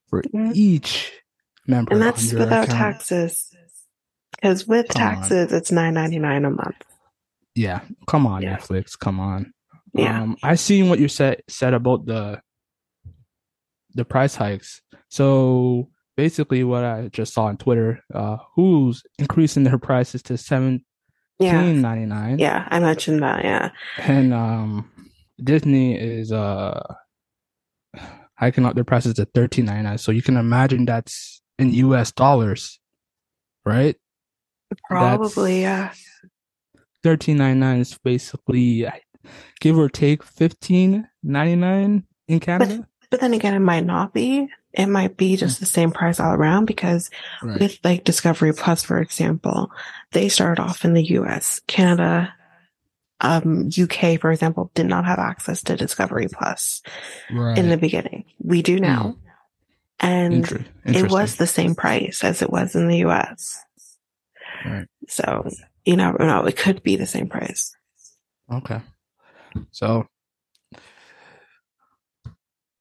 for 0.08 0.22
mm-hmm. 0.22 0.52
each 0.54 1.12
member, 1.66 1.92
and 1.92 2.02
that's 2.02 2.32
without 2.32 2.64
account. 2.64 2.70
taxes. 2.70 3.48
Because 4.32 4.66
with 4.66 4.88
taxes, 4.88 5.52
it's 5.52 5.72
nine 5.72 5.94
ninety 5.94 6.18
nine 6.18 6.44
a 6.44 6.50
month. 6.50 6.76
Yeah, 7.54 7.80
come 8.06 8.26
on, 8.26 8.42
yeah. 8.42 8.58
Netflix, 8.58 8.98
come 8.98 9.18
on. 9.18 9.52
Yeah, 9.94 10.22
um, 10.22 10.36
I 10.42 10.56
seen 10.56 10.88
what 10.88 10.98
you 10.98 11.08
said 11.08 11.42
said 11.48 11.74
about 11.74 12.04
the 12.06 12.40
the 13.94 14.04
price 14.04 14.34
hikes. 14.34 14.82
So 15.08 15.88
basically, 16.16 16.64
what 16.64 16.84
I 16.84 17.08
just 17.08 17.34
saw 17.34 17.44
on 17.44 17.56
Twitter, 17.56 18.02
uh, 18.14 18.38
who's 18.54 19.02
increasing 19.18 19.64
their 19.64 19.78
prices 19.78 20.22
to 20.24 20.36
seventeen 20.36 20.82
ninety 21.40 22.06
nine. 22.06 22.38
Yeah, 22.38 22.66
I 22.70 22.80
mentioned 22.80 23.22
that. 23.22 23.44
Yeah, 23.44 23.70
and 23.98 24.32
um, 24.32 24.90
Disney 25.42 25.96
is 25.98 26.32
uh 26.32 26.82
hiking 28.38 28.66
up 28.66 28.74
their 28.74 28.84
prices 28.84 29.14
to 29.14 29.24
thirteen 29.26 29.66
ninety 29.66 29.82
nine. 29.82 29.98
So 29.98 30.12
you 30.12 30.22
can 30.22 30.36
imagine 30.36 30.84
that's 30.84 31.42
in 31.58 31.72
U.S. 31.74 32.12
dollars, 32.12 32.78
right? 33.64 33.96
Probably, 34.88 35.62
that's, 35.62 36.04
yeah. 36.04 36.80
Thirteen 37.02 37.38
ninety 37.38 37.60
nine 37.60 37.80
is 37.80 37.98
basically 38.02 38.86
give 39.60 39.78
or 39.78 39.88
take 39.88 40.22
fifteen 40.22 41.08
ninety 41.22 41.56
nine 41.56 42.04
in 42.28 42.40
Canada. 42.40 42.78
But, 42.78 43.10
but, 43.10 43.20
then 43.20 43.34
again, 43.34 43.54
it 43.54 43.60
might 43.60 43.84
not 43.84 44.12
be. 44.12 44.48
It 44.76 44.86
might 44.86 45.16
be 45.16 45.36
just 45.36 45.58
the 45.58 45.66
same 45.66 45.90
price 45.90 46.20
all 46.20 46.34
around 46.34 46.66
because 46.66 47.10
right. 47.42 47.58
with 47.58 47.78
like 47.82 48.04
Discovery 48.04 48.52
Plus, 48.52 48.84
for 48.84 49.00
example, 49.00 49.70
they 50.12 50.28
started 50.28 50.60
off 50.60 50.84
in 50.84 50.92
the 50.92 51.04
US. 51.18 51.60
Canada, 51.66 52.32
um, 53.20 53.70
UK, 53.76 54.20
for 54.20 54.30
example, 54.30 54.70
did 54.74 54.86
not 54.86 55.06
have 55.06 55.18
access 55.18 55.62
to 55.64 55.76
Discovery 55.76 56.28
Plus 56.28 56.82
right. 57.32 57.56
in 57.56 57.70
the 57.70 57.78
beginning. 57.78 58.24
We 58.38 58.60
do 58.60 58.78
now. 58.78 59.02
Mm. 59.02 59.18
And 59.98 60.34
Inter- 60.34 60.64
it 60.84 61.10
was 61.10 61.36
the 61.36 61.46
same 61.46 61.74
price 61.74 62.22
as 62.22 62.42
it 62.42 62.50
was 62.50 62.74
in 62.74 62.88
the 62.88 62.98
US. 63.06 63.58
Right. 64.64 64.86
So, 65.08 65.48
you 65.86 65.96
never 65.96 66.18
know. 66.18 66.44
It 66.44 66.56
could 66.56 66.82
be 66.82 66.96
the 66.96 67.06
same 67.06 67.28
price. 67.28 67.74
Okay. 68.52 68.82
So 69.70 70.06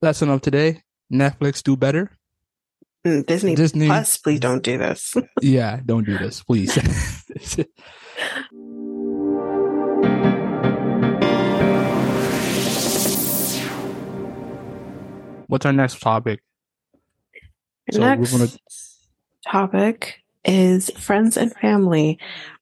that's 0.01 0.21
enough 0.21 0.41
today: 0.41 0.81
Netflix 1.11 1.61
do 1.63 1.75
better. 1.75 2.11
Mm, 3.05 3.25
Disney, 3.25 3.55
Disney 3.55 3.85
Plus, 3.87 4.17
please 4.17 4.39
don't 4.39 4.63
do 4.63 4.77
this. 4.77 5.13
yeah, 5.41 5.79
don't 5.85 6.05
do 6.05 6.17
this, 6.17 6.41
please. 6.41 6.75
What's 15.47 15.65
our 15.65 15.73
next 15.73 16.01
topic? 16.01 16.41
So 17.91 17.99
next 17.99 18.31
gonna... 18.31 18.47
topic 19.47 20.23
is 20.43 20.89
friends 20.97 21.37
and 21.37 21.53
family 21.53 22.17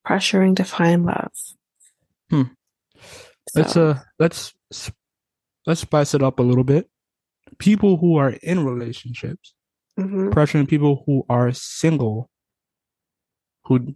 pressuring 0.06 0.58
to 0.58 0.66
find 0.66 1.06
love. 1.06 1.32
Hmm. 2.30 2.44
So. 3.50 3.60
Let's 3.60 3.78
uh 3.78 4.00
let's 4.20 4.54
let's 5.66 5.82
spice 5.82 6.14
it 6.14 6.22
up 6.22 6.40
a 6.40 6.44
little 6.44 6.64
bit. 6.64 6.90
People 7.58 7.98
who 7.98 8.18
are 8.18 8.32
in 8.42 8.66
relationships 8.66 9.54
mm-hmm. 10.00 10.30
pressuring 10.30 10.68
people 10.68 11.04
who 11.06 11.26
are 11.30 11.52
single 11.52 12.30
who 13.66 13.96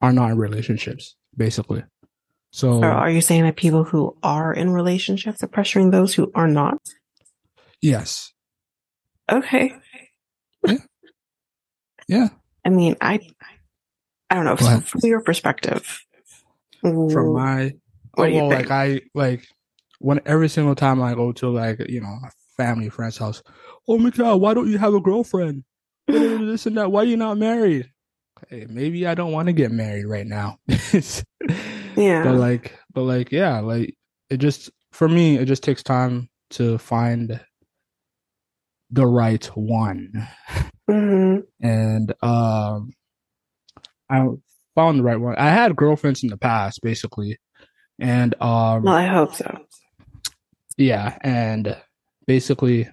are 0.00 0.12
not 0.12 0.32
in 0.32 0.38
relationships, 0.38 1.16
basically. 1.36 1.84
So, 2.50 2.80
so 2.80 2.86
are 2.86 3.10
you 3.10 3.20
saying 3.20 3.44
that 3.44 3.56
people 3.56 3.84
who 3.84 4.16
are 4.22 4.52
in 4.52 4.70
relationships 4.70 5.42
are 5.42 5.48
pressuring 5.48 5.92
those 5.92 6.14
who 6.14 6.32
are 6.34 6.48
not? 6.48 6.78
Yes. 7.80 8.32
Okay. 9.30 9.74
Yeah. 10.66 10.78
Yeah. 12.08 12.28
I 12.64 12.70
mean, 12.70 12.96
I 13.00 13.20
I 14.30 14.34
don't 14.34 14.44
know 14.44 14.56
from, 14.56 14.80
from 14.80 15.00
your 15.04 15.20
perspective. 15.20 16.04
From 16.80 17.34
my 17.34 17.74
what 18.14 18.32
well, 18.32 18.48
like 18.48 18.70
I 18.70 19.02
like 19.14 19.46
when 19.98 20.20
every 20.26 20.48
single 20.48 20.74
time 20.74 21.02
I 21.02 21.14
go 21.14 21.32
to 21.32 21.48
like 21.50 21.80
you 21.88 22.00
know 22.00 22.18
a 22.24 22.30
family 22.58 22.90
friend's 22.90 23.16
house, 23.16 23.42
oh 23.88 23.96
my 23.96 24.10
god, 24.10 24.36
why 24.36 24.52
don't 24.52 24.70
you 24.70 24.76
have 24.76 24.92
a 24.92 25.00
girlfriend? 25.00 25.64
this 26.08 26.66
and 26.66 26.76
that. 26.76 26.90
Why 26.90 27.02
are 27.02 27.06
you 27.06 27.16
not 27.16 27.38
married? 27.38 27.90
Okay, 28.44 28.66
maybe 28.68 29.06
I 29.06 29.14
don't 29.14 29.32
want 29.32 29.46
to 29.46 29.52
get 29.52 29.70
married 29.70 30.06
right 30.06 30.26
now. 30.26 30.58
yeah, 31.96 32.22
but 32.24 32.34
like, 32.34 32.78
but 32.92 33.02
like, 33.02 33.32
yeah, 33.32 33.60
like 33.60 33.94
it 34.30 34.38
just 34.38 34.70
for 34.92 35.08
me, 35.08 35.36
it 35.36 35.46
just 35.46 35.62
takes 35.62 35.82
time 35.82 36.28
to 36.50 36.78
find 36.78 37.40
the 38.90 39.06
right 39.06 39.44
one, 39.54 40.28
mm-hmm. 40.88 41.40
and 41.60 42.14
um, 42.22 42.90
I 44.08 44.26
found 44.74 45.00
the 45.00 45.02
right 45.02 45.20
one. 45.20 45.36
I 45.36 45.50
had 45.50 45.76
girlfriends 45.76 46.22
in 46.22 46.30
the 46.30 46.38
past, 46.38 46.80
basically, 46.82 47.38
and 47.98 48.34
um, 48.40 48.84
well, 48.84 48.94
I 48.94 49.06
hope 49.06 49.34
so. 49.34 49.58
Yeah, 50.76 51.18
and 51.22 51.76
basically, 52.28 52.88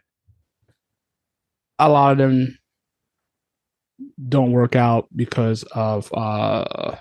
a 1.78 1.89
lot 1.89 2.13
of 2.13 2.17
them 2.17 2.58
don't 4.30 4.54
work 4.54 4.76
out 4.76 5.08
because 5.15 5.63
of 5.74 6.12
uh, 6.13 6.95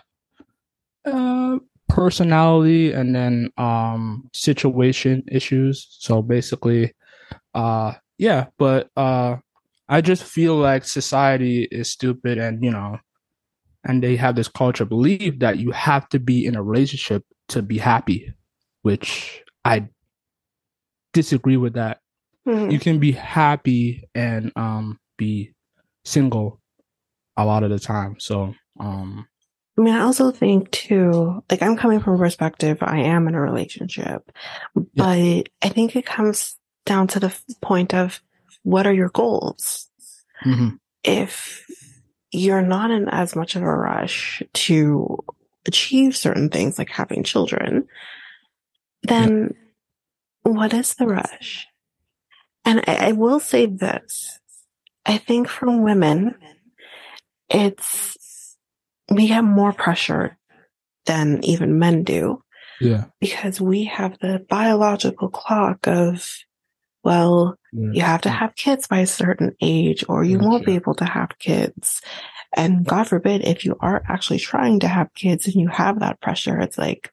uh 1.07 1.59
personality 1.88 2.92
and 2.92 3.14
then 3.14 3.49
um 3.57 4.29
situation 4.35 5.23
issues. 5.31 5.87
So 6.01 6.20
basically, 6.23 6.92
uh, 7.55 7.92
yeah, 8.18 8.47
but 8.59 8.90
uh, 8.97 9.37
I 9.88 10.01
just 10.01 10.25
feel 10.25 10.57
like 10.57 10.85
society 10.85 11.68
is 11.70 11.90
stupid, 11.90 12.38
and 12.38 12.62
you 12.64 12.70
know, 12.70 12.99
and 13.85 14.03
they 14.03 14.16
have 14.16 14.35
this 14.35 14.49
culture 14.49 14.85
belief 14.85 15.38
that 15.38 15.59
you 15.59 15.70
have 15.70 16.09
to 16.09 16.18
be 16.18 16.44
in 16.44 16.57
a 16.57 16.62
relationship 16.62 17.25
to 17.49 17.62
be 17.62 17.79
happy, 17.79 18.35
which 18.83 19.44
I 19.64 19.88
disagree 21.12 21.57
with 21.57 21.75
that. 21.75 22.01
Mm-hmm. 22.46 22.70
You 22.70 22.78
can 22.78 22.98
be 22.98 23.12
happy 23.12 24.09
and 24.14 24.52
um 24.57 24.98
be 25.16 25.52
single 26.04 26.61
a 27.37 27.44
lot 27.44 27.62
of 27.62 27.70
the 27.70 27.78
time. 27.78 28.16
So 28.18 28.54
um 28.78 29.26
I 29.76 29.80
mean, 29.80 29.94
I 29.94 30.02
also 30.02 30.30
think 30.30 30.70
too, 30.70 31.42
like 31.50 31.61
I'm 31.61 31.76
coming 31.76 31.98
from 31.98 32.14
a 32.14 32.18
perspective, 32.18 32.78
I 32.80 32.98
am 32.98 33.26
in 33.26 33.35
a 33.35 33.40
relationship, 33.40 34.30
but 34.94 35.18
yeah. 35.18 35.42
I 35.62 35.68
think 35.68 35.96
it 35.96 36.07
comes 36.07 36.57
down 36.87 37.09
to 37.09 37.20
the 37.20 37.35
point 37.61 37.92
of 37.92 38.22
what 38.62 38.87
are 38.87 38.92
your 38.92 39.09
goals? 39.09 39.88
Mm-hmm. 40.44 40.76
If 41.02 41.66
you're 42.30 42.62
not 42.62 42.90
in 42.90 43.09
as 43.09 43.35
much 43.35 43.57
of 43.57 43.62
a 43.62 43.66
rush 43.66 44.42
to 44.52 45.18
achieve 45.66 46.16
certain 46.16 46.50
things 46.50 46.78
like 46.78 46.90
having 46.90 47.24
children, 47.24 47.88
then 49.02 49.54
yeah. 50.44 50.52
what 50.52 50.72
is 50.72 50.94
the 50.94 51.07
rush? 51.07 51.66
And 52.64 52.83
I, 52.87 53.09
I 53.09 53.12
will 53.12 53.40
say 53.40 53.66
this. 53.66 54.40
I 55.07 55.18
think 55.18 55.48
for 55.48 55.70
women, 55.81 56.35
it's, 57.50 58.57
we 59.11 59.27
have 59.29 59.44
more 59.44 59.72
pressure 59.72 60.38
than 61.07 61.44
even 61.44 61.79
men 61.79 62.05
do. 62.05 62.42
Yeah. 62.81 63.05
Because 63.20 63.61
we 63.61 63.85
have 63.85 64.18
the 64.18 64.44
biological 64.48 65.29
clock 65.29 65.87
of, 65.87 66.29
well, 67.05 67.57
yeah. 67.72 67.90
you 67.92 68.00
have 68.03 68.22
to 68.22 68.31
have 68.31 68.57
kids 68.57 68.87
by 68.87 69.00
a 69.00 69.07
certain 69.07 69.55
age 69.61 70.05
or 70.09 70.24
you 70.24 70.38
won't 70.38 70.64
be 70.64 70.74
able 70.74 70.94
to 70.94 71.05
have 71.05 71.38
kids. 71.38 72.00
And 72.57 72.87
God 72.87 73.09
forbid, 73.09 73.44
if 73.44 73.64
you 73.64 73.77
are 73.81 74.03
actually 74.09 74.38
trying 74.38 74.81
to 74.81 74.88
have 74.88 75.12
kids 75.14 75.46
and 75.46 75.57
you 75.57 75.68
have 75.68 76.00
that 76.00 76.20
pressure, 76.20 76.59
it's 76.61 76.79
like, 76.79 77.12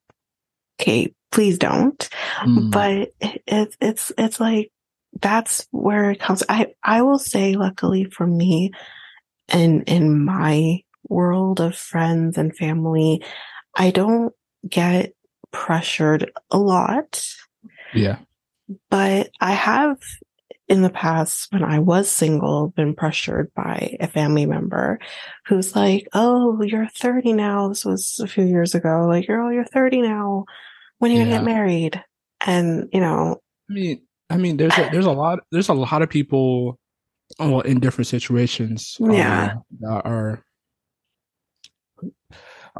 okay, 0.79 1.13
please 1.31 1.57
don't. 1.57 2.09
Mm. 2.39 2.71
But 2.71 3.11
it's, 3.47 3.75
it's, 3.81 4.11
it's 4.17 4.39
like, 4.39 4.71
that's 5.19 5.67
where 5.71 6.11
it 6.11 6.19
comes. 6.19 6.43
I, 6.47 6.67
I 6.83 7.01
will 7.01 7.19
say, 7.19 7.53
luckily 7.53 8.05
for 8.05 8.25
me 8.25 8.71
and 9.49 9.83
in 9.87 10.23
my 10.23 10.83
world 11.07 11.59
of 11.59 11.75
friends 11.75 12.37
and 12.37 12.55
family, 12.55 13.23
I 13.75 13.91
don't 13.91 14.33
get 14.67 15.13
pressured 15.51 16.31
a 16.49 16.57
lot. 16.57 17.23
Yeah. 17.93 18.19
But 18.89 19.31
I 19.41 19.51
have 19.51 19.97
in 20.69 20.81
the 20.81 20.89
past, 20.89 21.51
when 21.51 21.65
I 21.65 21.79
was 21.79 22.09
single, 22.09 22.69
been 22.69 22.95
pressured 22.95 23.51
by 23.53 23.97
a 23.99 24.07
family 24.07 24.45
member 24.45 24.99
who's 25.47 25.75
like, 25.75 26.07
Oh, 26.13 26.61
you're 26.61 26.87
30 26.87 27.33
now. 27.33 27.67
This 27.67 27.83
was 27.83 28.21
a 28.23 28.27
few 28.27 28.45
years 28.45 28.73
ago. 28.73 29.05
Like, 29.05 29.27
you're, 29.27 29.41
oh, 29.41 29.49
you're 29.49 29.65
30 29.65 30.01
now. 30.01 30.45
When 30.99 31.11
are 31.11 31.13
you 31.13 31.19
yeah. 31.19 31.25
gonna 31.25 31.37
get 31.37 31.43
married? 31.43 32.03
And, 32.39 32.87
you 32.93 33.01
know, 33.01 33.41
I 33.69 33.73
mean, 33.73 34.01
I 34.31 34.37
mean, 34.37 34.57
there's 34.57 34.77
a, 34.77 34.89
there's 34.91 35.05
a 35.05 35.11
lot, 35.11 35.39
there's 35.51 35.69
a 35.69 35.73
lot 35.73 36.01
of 36.01 36.09
people, 36.09 36.79
well, 37.39 37.61
in 37.61 37.79
different 37.79 38.07
situations, 38.07 38.97
yeah, 38.99 39.55
uh, 39.55 39.59
that 39.81 40.05
are 40.05 40.43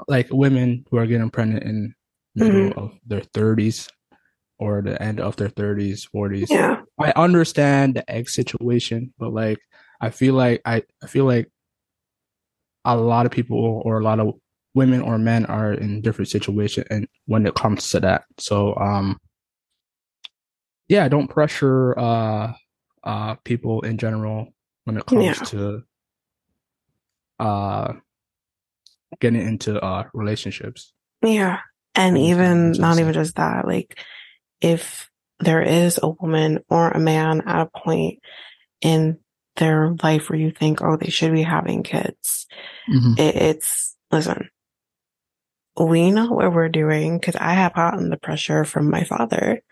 like 0.08 0.28
women 0.32 0.86
who 0.90 0.98
are 0.98 1.06
getting 1.06 1.30
pregnant 1.30 1.64
in 1.64 1.94
middle 2.36 2.70
mm-hmm. 2.70 2.80
of 2.80 2.94
their 3.06 3.22
30s 3.22 3.90
or 4.58 4.82
the 4.82 5.02
end 5.02 5.20
of 5.20 5.36
their 5.36 5.50
30s 5.50 6.08
40s 6.16 6.46
yeah 6.50 6.82
i 6.98 7.12
understand 7.18 7.96
the 7.96 8.10
egg 8.10 8.30
situation 8.30 9.14
but 9.20 9.34
like 9.34 9.60
i 10.00 10.10
feel 10.10 10.34
like 10.34 10.62
i, 10.64 10.82
I 11.04 11.08
feel 11.08 11.26
like 11.26 11.52
a 12.86 12.96
lot 12.96 13.26
of 13.26 13.34
people 13.34 13.82
or 13.84 14.00
a 14.00 14.04
lot 14.04 14.22
of 14.22 14.36
women 14.74 15.02
or 15.02 15.18
men 15.18 15.46
are 15.48 15.74
in 15.74 16.02
different 16.02 16.30
situations 16.30 16.88
and 16.90 17.08
when 17.26 17.46
it 17.46 17.56
comes 17.56 17.90
to 17.90 18.00
that. 18.00 18.24
So 18.38 18.76
um 18.78 19.20
yeah, 20.92 21.08
don't 21.08 21.30
pressure 21.30 21.98
uh 21.98 22.54
uh 23.02 23.36
people 23.46 23.82
in 23.82 23.98
general 23.98 24.54
when 24.84 24.98
it 24.98 25.06
comes 25.06 25.24
yeah. 25.24 25.34
to 25.34 25.84
uh 27.40 27.94
getting 29.22 29.42
into 29.42 29.80
uh 29.82 30.04
relationships. 30.14 30.92
Yeah. 31.24 31.60
And 31.96 32.18
even 32.18 32.74
not 32.74 33.00
even 33.00 33.14
just 33.14 33.38
that, 33.38 33.66
like 33.66 33.98
if 34.60 35.10
there 35.40 35.62
is 35.62 35.98
a 36.04 36.10
woman 36.10 36.60
or 36.70 36.90
a 36.92 37.00
man 37.00 37.42
at 37.46 37.62
a 37.62 37.80
point 37.80 38.20
in 38.82 39.18
their 39.56 39.96
life 40.04 40.30
where 40.30 40.40
you 40.40 40.52
think, 40.52 40.82
oh, 40.82 40.98
they 40.98 41.10
should 41.10 41.32
be 41.32 41.44
having 41.44 41.84
kids. 41.84 42.48
Mm-hmm. 42.90 43.14
It, 43.18 43.36
it's, 43.36 43.96
listen, 44.12 44.50
we 45.80 46.12
know 46.12 46.32
what 46.32 46.54
we're 46.54 46.70
doing 46.70 47.18
because 47.18 47.38
I 47.38 47.54
have 47.54 47.76
gotten 47.76 48.10
the 48.10 48.18
pressure 48.18 48.66
from 48.66 48.90
my 48.90 49.06
father 49.06 49.64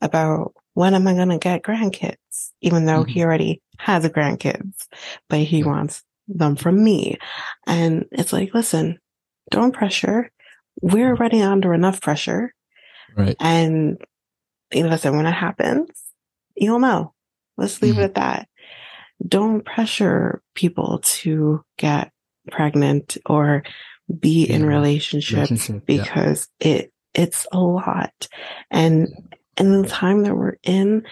about 0.00 0.54
when 0.78 0.94
am 0.94 1.08
I 1.08 1.14
going 1.14 1.30
to 1.30 1.38
get 1.38 1.64
grandkids, 1.64 2.52
even 2.60 2.84
though 2.84 3.00
mm-hmm. 3.00 3.10
he 3.10 3.24
already 3.24 3.60
has 3.78 4.04
grandkids, 4.04 4.86
but 5.28 5.40
he 5.40 5.64
wants 5.64 6.04
them 6.28 6.54
from 6.54 6.84
me. 6.84 7.18
And 7.66 8.04
it's 8.12 8.32
like, 8.32 8.54
listen, 8.54 9.00
don't 9.50 9.74
pressure. 9.74 10.30
We're 10.80 11.14
mm-hmm. 11.14 11.20
already 11.20 11.42
under 11.42 11.74
enough 11.74 12.00
pressure. 12.00 12.54
Right. 13.16 13.34
And 13.40 13.98
you 14.72 14.84
know, 14.84 14.90
listen, 14.90 15.16
when 15.16 15.26
it 15.26 15.32
happens, 15.32 15.90
you'll 16.54 16.78
know. 16.78 17.12
Let's 17.56 17.82
leave 17.82 17.94
mm-hmm. 17.94 18.02
it 18.02 18.04
at 18.04 18.14
that. 18.14 18.48
Don't 19.26 19.64
pressure 19.64 20.42
people 20.54 21.00
to 21.02 21.64
get 21.76 22.12
pregnant 22.52 23.16
or 23.26 23.64
be 24.16 24.46
yeah. 24.46 24.54
in 24.54 24.64
relationships 24.64 25.50
Relationship, 25.50 25.86
because 25.86 26.46
yeah. 26.60 26.68
it 26.68 26.92
it's 27.14 27.48
a 27.50 27.58
lot. 27.58 28.28
And 28.70 29.08
in 29.58 29.82
the 29.82 29.88
time 29.88 30.22
that 30.22 30.36
we're 30.36 30.56
in, 30.62 31.04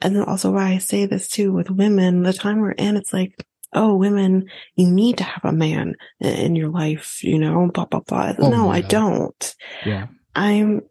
and 0.00 0.22
also 0.24 0.52
why 0.52 0.72
I 0.72 0.78
say 0.78 1.06
this 1.06 1.28
too 1.28 1.52
with 1.52 1.70
women, 1.70 2.22
the 2.22 2.32
time 2.32 2.60
we're 2.60 2.72
in, 2.72 2.96
it's 2.96 3.12
like, 3.12 3.34
oh, 3.72 3.96
women, 3.96 4.48
you 4.74 4.90
need 4.90 5.18
to 5.18 5.24
have 5.24 5.44
a 5.44 5.52
man 5.52 5.94
in 6.20 6.56
your 6.56 6.68
life, 6.68 7.22
you 7.22 7.38
know, 7.38 7.70
blah, 7.72 7.84
blah, 7.84 8.00
blah. 8.00 8.32
Oh, 8.38 8.50
no, 8.50 8.66
yeah. 8.66 8.70
I 8.70 8.80
don't. 8.80 9.54
Yeah. 9.84 10.06
I'm, 10.34 10.82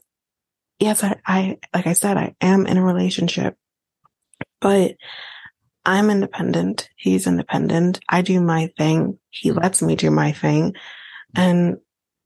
yes, 0.79 1.03
I, 1.03 1.15
I, 1.25 1.57
like 1.73 1.87
I 1.87 1.93
said, 1.93 2.17
I 2.17 2.35
am 2.41 2.67
in 2.67 2.77
a 2.77 2.83
relationship, 2.83 3.55
but 4.59 4.95
I'm 5.85 6.09
independent. 6.09 6.89
He's 6.95 7.27
independent. 7.27 7.99
I 8.09 8.21
do 8.21 8.41
my 8.41 8.71
thing. 8.77 9.19
He 9.29 9.49
mm-hmm. 9.49 9.59
lets 9.59 9.81
me 9.81 9.95
do 9.95 10.11
my 10.11 10.31
thing. 10.31 10.75
And, 11.35 11.77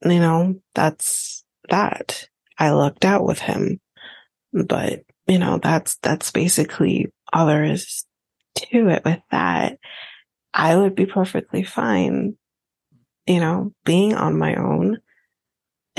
you 0.04 0.20
know, 0.20 0.62
that's 0.74 1.44
that. 1.70 2.28
I 2.58 2.72
lucked 2.72 3.06
out 3.06 3.26
with 3.26 3.40
him, 3.40 3.80
but 4.54 5.04
you 5.28 5.40
know, 5.40 5.60
that's, 5.62 5.98
that's 6.02 6.32
basically 6.32 7.12
all 7.32 7.46
there 7.46 7.64
is 7.64 8.06
to 8.56 8.90
it 8.90 9.06
with 9.06 9.22
that. 9.32 9.78
I 10.54 10.76
would 10.76 10.96
be 10.96 11.06
perfectly 11.06 11.64
fine, 11.64 12.36
you 13.28 13.40
know, 13.40 13.74
being 13.86 14.16
on 14.16 14.38
my 14.38 14.56
own 14.56 15.00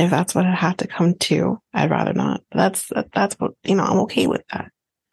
if 0.01 0.11
that's 0.11 0.35
what 0.35 0.47
I 0.47 0.55
have 0.55 0.79
to 0.79 0.87
come 0.87 1.15
to, 1.15 1.61
I'd 1.75 1.91
rather 1.91 2.15
not. 2.15 2.43
That's 2.53 2.89
that, 2.89 3.09
that's 3.13 3.35
what 3.39 3.53
you 3.65 3.75
know. 3.75 3.85
I'm 3.85 3.99
okay 4.01 4.27
with 4.27 4.43
that. 4.53 4.71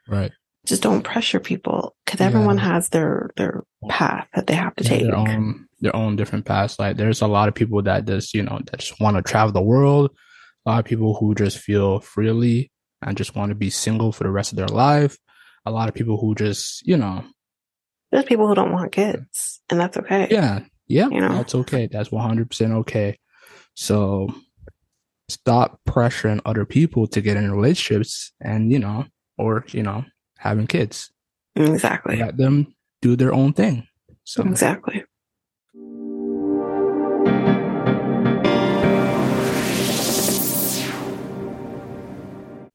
Right. 0.08 0.32
Just 0.66 0.82
don't 0.82 1.04
pressure 1.04 1.40
people 1.40 1.96
because 2.06 2.22
everyone 2.22 2.58
yeah. 2.58 2.74
has 2.74 2.90
their 2.90 3.30
their 3.36 3.64
path 3.90 4.28
that 4.34 4.48
they 4.48 4.56
have 4.56 4.76
to 4.76 4.84
yeah, 4.84 4.90
take. 4.90 5.04
Their 5.04 5.16
own 5.16 5.68
their 5.80 5.96
own 5.96 6.16
different 6.16 6.46
paths. 6.46 6.80
Like 6.80 6.96
there's 6.96 7.22
a 7.22 7.28
lot 7.28 7.50
of 7.50 7.56
people 7.56 7.82
that 7.84 8.06
just 8.06 8.34
you 8.34 8.44
know 8.44 8.60
that 8.66 8.80
just 8.80 9.00
want 9.00 9.18
to 9.18 9.24
travel 9.24 9.52
the 9.52 9.62
world. 9.62 10.12
A 10.66 10.70
lot 10.70 10.80
of 10.80 10.86
people 10.86 11.16
who 11.16 11.36
just 11.36 11.58
feel 11.58 12.00
freely 12.00 12.72
and 13.02 13.18
just 13.18 13.36
want 13.36 13.50
to 13.50 13.56
be 13.56 13.70
single 13.70 14.12
for 14.12 14.24
the 14.24 14.32
rest 14.32 14.52
of 14.52 14.58
their 14.58 14.68
life. 14.68 15.18
A 15.66 15.72
lot 15.72 15.90
of 15.90 15.96
people 15.96 16.18
who 16.18 16.36
just 16.36 16.86
you 16.88 16.98
know. 16.98 17.24
There's 18.12 18.26
people 18.26 18.48
who 18.48 18.56
don't 18.56 18.72
want 18.72 18.92
kids, 18.92 19.62
and 19.70 19.80
that's 19.80 19.98
okay. 19.98 20.28
Yeah, 20.32 20.62
yeah, 20.88 21.10
you 21.10 21.20
know? 21.20 21.34
that's 21.34 21.56
okay. 21.56 21.88
That's 21.88 22.12
100 22.12 22.50
percent 22.50 22.74
okay. 22.74 23.20
So 23.74 24.34
stop 25.30 25.80
pressuring 25.88 26.42
other 26.46 26.66
people 26.66 27.08
to 27.08 27.22
get 27.22 27.38
in 27.38 27.52
relationships 27.52 28.32
and, 28.40 28.72
you 28.72 28.80
know, 28.80 29.06
or, 29.38 29.66
you 29.70 29.84
know, 29.84 30.06
having 30.38 30.68
kids. 30.68 31.12
Exactly. 31.56 32.18
Let 32.18 32.38
them 32.38 32.76
do 33.02 33.16
their 33.16 33.34
own 33.34 33.54
thing. 33.54 33.88
So 34.24 34.44
exactly. 34.44 35.04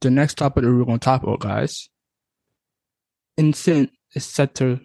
The 0.03 0.11
next 0.11 0.35
topic 0.37 0.65
that 0.65 0.71
we're 0.71 0.85
going 0.85 0.99
to 0.99 1.05
talk 1.05 1.23
about, 1.23 1.41
guys, 1.41 1.89
NSYNC 3.39 3.89
is 4.15 4.25
set 4.27 4.55
to 4.57 4.81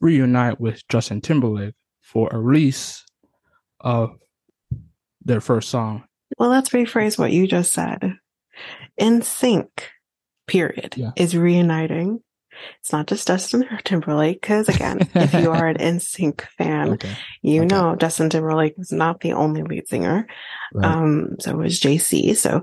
reunite 0.00 0.60
with 0.60 0.86
Justin 0.88 1.20
Timberlake 1.20 1.74
for 2.02 2.28
a 2.32 2.38
release 2.38 3.04
of 3.78 4.16
their 5.22 5.40
first 5.40 5.68
song, 5.68 6.04
well, 6.38 6.50
let's 6.50 6.70
rephrase 6.70 7.18
what 7.18 7.32
you 7.32 7.46
just 7.46 7.72
said. 7.72 8.16
NSYNC, 9.00 9.68
period, 10.46 10.94
yeah. 10.96 11.10
is 11.16 11.36
reuniting. 11.36 12.20
It's 12.80 12.92
not 12.92 13.06
just 13.06 13.26
Justin 13.26 13.66
Timberlake, 13.84 14.40
because 14.40 14.68
again, 14.68 15.08
if 15.14 15.32
you 15.34 15.50
are 15.50 15.66
an 15.66 15.76
NSYNC 15.78 16.42
fan, 16.58 16.92
okay. 16.94 17.16
you 17.42 17.62
okay. 17.62 17.74
know 17.74 17.96
Justin 17.96 18.30
Timberlake 18.30 18.74
is 18.78 18.92
not 18.92 19.20
the 19.20 19.32
only 19.32 19.62
lead 19.62 19.88
singer. 19.88 20.26
Right. 20.72 20.86
Um, 20.86 21.36
so 21.40 21.60
is 21.62 21.80
JC. 21.80 22.36
So 22.36 22.62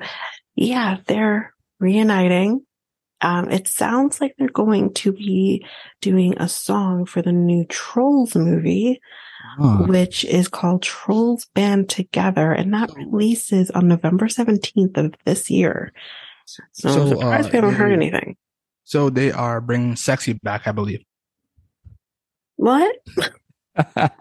yeah, 0.57 0.97
they're 1.05 1.53
reuniting. 1.79 2.65
Um, 3.21 3.49
it 3.49 3.67
sounds 3.67 4.19
like 4.19 4.35
they're 4.37 4.49
going 4.49 4.93
to 4.95 5.11
be 5.11 5.65
doing 6.01 6.35
a 6.37 6.49
song 6.49 7.05
for 7.05 7.21
the 7.21 7.31
new 7.31 7.65
Trolls 7.65 8.35
movie, 8.35 8.99
huh. 9.59 9.85
which 9.87 10.25
is 10.25 10.47
called 10.47 10.81
Trolls 10.81 11.45
Band 11.53 11.89
Together, 11.89 12.51
and 12.51 12.73
that 12.73 12.93
releases 12.95 13.71
on 13.71 13.87
November 13.87 14.25
17th 14.25 14.97
of 14.97 15.13
this 15.25 15.49
year. 15.49 15.93
So, 16.45 16.63
so 16.73 16.89
I'm 16.89 17.07
surprised 17.09 17.47
uh, 17.47 17.49
we 17.51 17.55
haven't 17.57 17.75
heard 17.75 17.93
anything. 17.93 18.35
So 18.83 19.09
they 19.09 19.31
are 19.31 19.61
bringing 19.61 19.95
sexy 19.95 20.33
back, 20.33 20.67
I 20.67 20.71
believe. 20.71 21.03
What? 22.55 22.95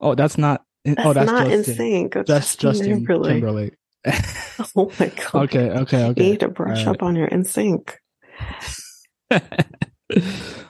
oh, 0.00 0.14
that's 0.14 0.36
not. 0.36 0.64
That's 0.84 1.00
oh, 1.04 1.12
that's 1.12 1.30
not 1.30 1.46
Justin. 1.48 1.76
NSYNC. 1.76 2.26
That's 2.26 2.56
Justin, 2.56 2.60
Justin 2.60 2.94
Timberlake. 2.94 3.32
Timberlake. 3.32 3.74
oh 4.76 4.90
my 4.98 5.08
god. 5.08 5.34
Okay, 5.44 5.70
okay, 5.70 6.04
okay. 6.04 6.24
You 6.24 6.30
need 6.32 6.40
to 6.40 6.48
brush 6.48 6.86
up 6.86 7.02
on 7.02 7.16
your 7.16 7.28
NSYNC. 7.28 7.94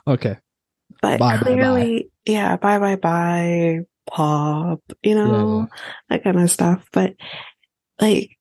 okay. 0.06 0.36
But 1.00 1.18
bye, 1.18 1.38
clearly, 1.38 1.82
bye, 1.82 2.02
bye. 2.02 2.08
yeah, 2.26 2.56
bye 2.56 2.78
bye 2.78 2.96
bye, 2.96 3.78
pop, 4.08 4.80
you 5.02 5.14
know, 5.14 5.26
yeah, 5.30 5.60
yeah. 5.60 5.66
that 6.08 6.24
kind 6.24 6.40
of 6.40 6.50
stuff. 6.50 6.88
But 6.92 7.14
like, 8.00 8.36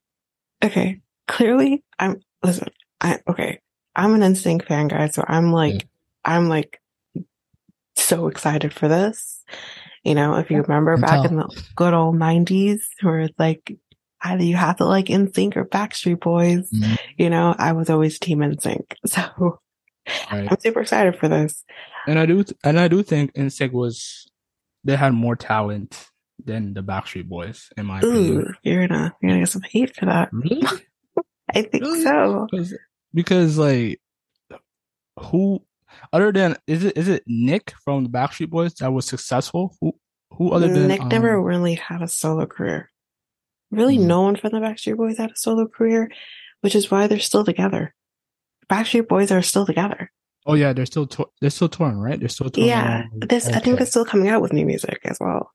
okay, 0.63 1.01
clearly 1.27 1.83
I'm, 1.99 2.19
listen, 2.43 2.69
I, 2.99 3.19
okay, 3.29 3.59
I'm 3.95 4.15
an 4.15 4.21
NSYNC 4.33 4.65
fan 4.65 4.87
guy, 4.87 5.07
so 5.09 5.23
I'm 5.27 5.51
like, 5.51 5.73
yeah. 5.73 5.79
I'm 6.25 6.49
like 6.49 6.81
so 7.95 8.27
excited 8.27 8.73
for 8.73 8.87
this. 8.87 9.43
You 10.03 10.15
know, 10.15 10.35
if 10.35 10.49
you 10.49 10.61
remember 10.61 10.97
back 10.97 11.25
in 11.25 11.35
the 11.35 11.63
good 11.75 11.93
old 11.93 12.17
nineties 12.17 12.87
where 13.01 13.19
it's 13.19 13.37
like 13.37 13.77
either 14.23 14.43
you 14.43 14.55
have 14.55 14.77
to 14.77 14.85
like 14.85 15.05
NSYNC 15.05 15.55
or 15.55 15.65
Backstreet 15.65 16.19
Boys, 16.19 16.69
mm-hmm. 16.71 16.95
you 17.17 17.29
know, 17.29 17.55
I 17.57 17.73
was 17.73 17.89
always 17.89 18.19
team 18.19 18.39
NSYNC. 18.39 18.93
So 19.05 19.59
right. 20.31 20.47
I'm 20.49 20.59
super 20.59 20.81
excited 20.81 21.17
for 21.17 21.27
this. 21.27 21.65
And 22.07 22.17
I 22.17 22.25
do, 22.25 22.43
and 22.63 22.79
I 22.79 22.87
do 22.87 23.03
think 23.03 23.33
NSYNC 23.33 23.73
was 23.73 24.29
they 24.83 24.95
had 24.95 25.13
more 25.13 25.35
talent 25.35 26.07
than 26.43 26.73
the 26.73 26.81
Backstreet 26.81 27.27
Boys, 27.27 27.69
in 27.77 27.85
my 27.85 27.99
Ooh, 28.03 28.09
opinion. 28.09 28.55
You're 28.63 28.87
gonna 28.87 29.15
you're 29.21 29.31
gonna 29.31 29.41
get 29.41 29.49
some 29.49 29.63
hate 29.63 29.95
for 29.95 30.05
that. 30.05 30.29
Really? 30.31 30.65
I 31.53 31.61
think 31.63 31.83
really? 31.83 32.03
so. 32.03 32.47
Because, 32.49 32.73
because 33.13 33.57
like 33.57 34.01
who 35.19 35.61
other 36.13 36.31
than 36.31 36.57
is 36.67 36.83
it 36.83 36.97
is 36.97 37.07
it 37.07 37.23
Nick 37.27 37.73
from 37.83 38.03
the 38.03 38.09
Backstreet 38.09 38.49
Boys 38.49 38.73
that 38.75 38.91
was 38.91 39.05
successful? 39.05 39.75
Who 39.81 39.93
who 40.31 40.51
other 40.51 40.71
than 40.71 40.87
Nick 40.87 41.01
um, 41.01 41.09
never 41.09 41.41
really 41.41 41.75
had 41.75 42.01
a 42.01 42.07
solo 42.07 42.45
career. 42.45 42.91
Really, 43.71 43.97
mm-hmm. 43.97 44.07
no 44.07 44.21
one 44.21 44.35
from 44.35 44.51
the 44.51 44.59
Backstreet 44.59 44.97
Boys 44.97 45.17
had 45.17 45.31
a 45.31 45.35
solo 45.35 45.67
career, 45.67 46.09
which 46.61 46.75
is 46.75 46.89
why 46.89 47.07
they're 47.07 47.19
still 47.19 47.43
together. 47.43 47.93
Backstreet 48.69 49.07
Boys 49.07 49.31
are 49.31 49.41
still 49.41 49.65
together. 49.65 50.11
Oh 50.45 50.53
yeah, 50.53 50.71
they're 50.71 50.85
still 50.85 51.07
to- 51.07 51.29
they're 51.41 51.49
still 51.49 51.67
touring, 51.67 51.97
right? 51.97 52.19
They're 52.19 52.29
still 52.29 52.49
touring. 52.49 52.69
Yeah, 52.69 53.03
this 53.13 53.47
okay. 53.47 53.57
I 53.57 53.59
think 53.59 53.77
they're 53.77 53.85
still 53.85 54.05
coming 54.05 54.29
out 54.29 54.41
with 54.41 54.53
new 54.53 54.65
music 54.65 54.99
as 55.03 55.17
well. 55.19 55.51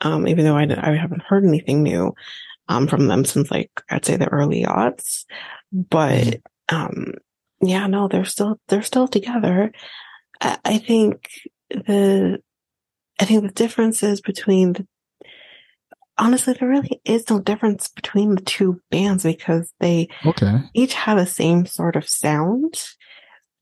Um, 0.00 0.26
even 0.26 0.44
though 0.44 0.56
I 0.56 0.62
I 0.62 0.96
haven't 0.96 1.22
heard 1.22 1.44
anything 1.44 1.82
new 1.82 2.14
um 2.68 2.88
from 2.88 3.06
them 3.06 3.24
since 3.24 3.50
like 3.50 3.70
I'd 3.90 4.04
say 4.04 4.16
the 4.16 4.28
early 4.28 4.64
aughts, 4.64 5.24
but 5.72 6.24
mm-hmm. 6.24 6.76
um 6.76 7.14
yeah, 7.60 7.86
no, 7.86 8.08
they're 8.08 8.24
still 8.24 8.60
they're 8.68 8.82
still 8.82 9.06
together. 9.06 9.70
I, 10.40 10.58
I 10.64 10.78
think 10.78 11.28
the 11.70 12.40
I 13.20 13.24
think 13.24 13.42
the 13.42 13.52
differences 13.52 14.20
between 14.20 14.72
the 14.72 14.86
honestly, 16.18 16.54
there 16.54 16.68
really 16.68 17.00
is 17.04 17.28
no 17.30 17.40
difference 17.40 17.88
between 17.88 18.34
the 18.34 18.42
two 18.42 18.80
bands 18.90 19.22
because 19.24 19.72
they 19.80 20.08
Okay. 20.24 20.58
each 20.74 20.94
have 20.94 21.18
the 21.18 21.26
same 21.26 21.66
sort 21.66 21.96
of 21.96 22.08
sound. 22.08 22.82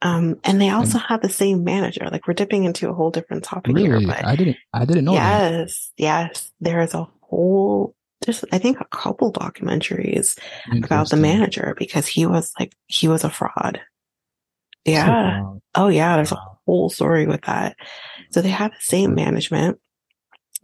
Um, 0.02 0.40
and 0.42 0.60
they 0.60 0.70
also 0.70 0.98
have 0.98 1.22
the 1.22 1.28
same 1.28 1.62
manager. 1.62 2.08
Like 2.10 2.26
we're 2.26 2.34
dipping 2.34 2.64
into 2.64 2.88
a 2.90 2.92
whole 2.92 3.10
different 3.12 3.44
topic 3.44 3.74
Really? 3.76 3.88
here, 3.88 4.00
but 4.08 4.24
I 4.24 4.34
didn't 4.34 4.56
I 4.72 4.84
didn't 4.84 5.04
know 5.04 5.12
that. 5.14 5.42
yes, 5.60 5.92
yes, 5.96 6.52
there 6.60 6.80
is 6.80 6.92
a 6.92 7.06
whole, 7.20 7.94
there's, 8.26 8.44
I 8.50 8.58
think 8.58 8.80
a 8.80 8.84
couple 8.86 9.32
documentaries 9.32 10.36
about 10.82 11.10
the 11.10 11.16
manager 11.16 11.74
because 11.78 12.06
he 12.08 12.26
was 12.26 12.52
like, 12.58 12.74
he 12.88 13.06
was 13.06 13.22
a 13.22 13.30
fraud. 13.30 13.80
Oh, 14.86 14.90
Yeah. 14.90 15.08
wow. 15.10 15.62
Oh 15.76 15.88
yeah. 15.88 16.16
There's 16.16 16.32
a 16.32 16.42
whole 16.66 16.90
story 16.90 17.26
with 17.26 17.42
that. 17.42 17.76
So 18.32 18.42
they 18.42 18.50
have 18.50 18.72
the 18.72 18.80
same 18.80 19.14
management. 19.14 19.78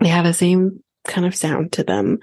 They 0.01 0.09
have 0.09 0.25
the 0.25 0.35
same 0.35 0.83
kind 1.09 1.27
of 1.27 1.35
sound 1.35 1.73
to 1.73 1.83
them, 1.83 2.19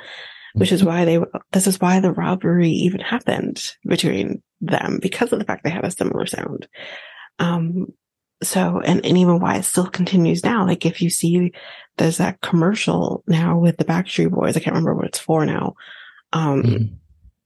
which 0.54 0.72
is 0.72 0.84
why 0.84 1.04
they, 1.04 1.20
this 1.52 1.68
is 1.68 1.82
why 1.82 2.00
the 2.00 2.14
robbery 2.14 2.70
even 2.70 3.02
happened 3.02 3.74
between 3.86 4.42
them 4.62 5.00
because 5.02 5.34
of 5.34 5.40
the 5.40 5.46
fact 5.46 5.64
they 5.66 5.70
had 5.70 5.84
a 5.84 5.92
similar 5.92 6.26
sound. 6.26 6.68
Um, 7.40 7.88
so, 8.42 8.80
and, 8.80 9.06
and 9.06 9.18
even 9.18 9.40
why 9.40 9.58
it 9.58 9.64
still 9.64 9.88
continues 9.88 10.44
now. 10.44 10.66
Like 10.66 10.86
if 10.86 11.02
you 11.02 11.10
see 11.10 11.52
there's 11.98 12.18
that 12.18 12.42
commercial 12.42 13.24
now 13.28 13.58
with 13.58 13.78
the 13.78 13.86
Backstreet 13.86 14.32
Boys, 14.32 14.56
I 14.56 14.60
can't 14.60 14.76
remember 14.76 14.94
what 14.96 15.08
it's 15.08 15.20
for 15.20 15.46
now. 15.46 15.74
Um, 16.34 16.64
Mhm. 16.64 16.90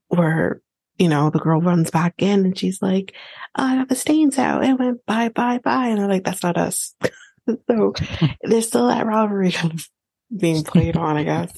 where, 0.08 0.60
you 0.98 1.08
know, 1.08 1.30
the 1.30 1.38
girl 1.38 1.60
runs 1.60 1.90
back 1.90 2.14
in 2.18 2.44
and 2.44 2.58
she's 2.58 2.82
like, 2.82 3.14
oh, 3.56 3.64
I 3.64 3.76
got 3.76 3.88
the 3.88 3.94
stains 3.96 4.38
out. 4.38 4.64
It 4.64 4.78
went 4.78 5.04
bye, 5.06 5.28
bye, 5.30 5.58
bye. 5.58 5.86
And 5.88 5.98
they're 5.98 6.08
like, 6.08 6.24
that's 6.24 6.42
not 6.42 6.56
us. 6.58 6.94
so 7.68 7.94
there's 8.42 8.66
still 8.66 8.88
that 8.88 9.06
rivalry 9.06 9.52
kind 9.52 9.74
of 9.74 9.88
being 10.36 10.64
played 10.64 10.96
on, 10.96 11.16
I 11.16 11.24
guess. 11.24 11.52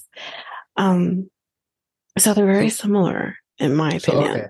Um, 0.77 1.31
so 2.19 2.35
they're 2.35 2.47
very 2.47 2.71
similar 2.71 3.37
in 3.59 3.75
my 3.75 3.99
So 3.99 4.13
opinion. 4.13 4.33
okay. 4.41 4.49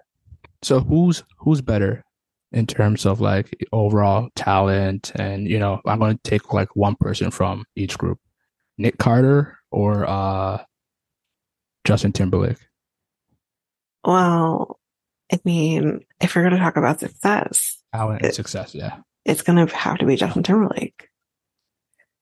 So 0.63 0.81
who's 0.81 1.25
who's 1.39 1.61
better 1.61 2.05
in 2.53 2.67
terms 2.67 3.07
of 3.07 3.21
like 3.21 3.57
overall 3.73 4.29
talent 4.37 5.13
and 5.17 5.49
you 5.49 5.59
know, 5.59 5.81
I'm 5.87 5.99
gonna 5.99 6.19
take 6.25 6.53
like 6.53 6.75
one 6.77 6.97
person 6.97 7.31
from 7.31 7.65
each 7.77 7.99
group. 7.99 8.19
Nick 8.79 8.99
Carter 8.99 9.59
or 9.71 10.09
uh 10.09 10.63
Justin 11.85 12.13
Timberlake. 12.13 12.59
Well, 14.05 14.79
I 15.33 15.41
mean, 15.45 16.05
if 16.21 16.35
we're 16.35 16.43
going 16.43 16.55
to 16.55 16.59
talk 16.59 16.77
about 16.77 17.01
success, 17.01 17.81
Talent 17.95 18.23
and 18.23 18.35
success, 18.35 18.75
yeah. 18.75 18.99
it's 19.25 19.43
going 19.43 19.65
to 19.65 19.75
have 19.77 19.99
to 19.99 20.07
be 20.07 20.17
Justin 20.17 20.43
Timberlake. 20.43 21.09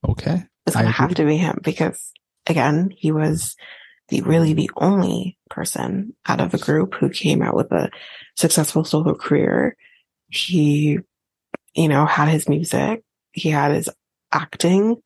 Okay. 0.08 0.44
It's 0.66 0.76
going 0.76 0.86
to 0.86 0.92
have 0.92 1.14
to 1.16 1.24
be 1.24 1.36
him 1.36 1.58
because 1.62 2.12
again, 2.46 2.92
he 2.96 3.12
was 3.12 3.56
the 4.08 4.22
really 4.22 4.52
the 4.52 4.70
only 4.76 5.38
person 5.48 6.14
out 6.26 6.40
of 6.40 6.50
the 6.50 6.58
group 6.58 6.94
who 6.94 7.08
came 7.08 7.42
out 7.42 7.54
with 7.54 7.72
a 7.72 7.90
successful 8.36 8.84
solo 8.84 9.14
career. 9.14 9.76
He, 10.28 10.98
you 11.74 11.88
know, 11.88 12.04
had 12.06 12.28
his 12.28 12.48
music. 12.48 13.02
He 13.32 13.50
had 13.50 13.72
his 13.72 13.88
acting. 14.32 14.96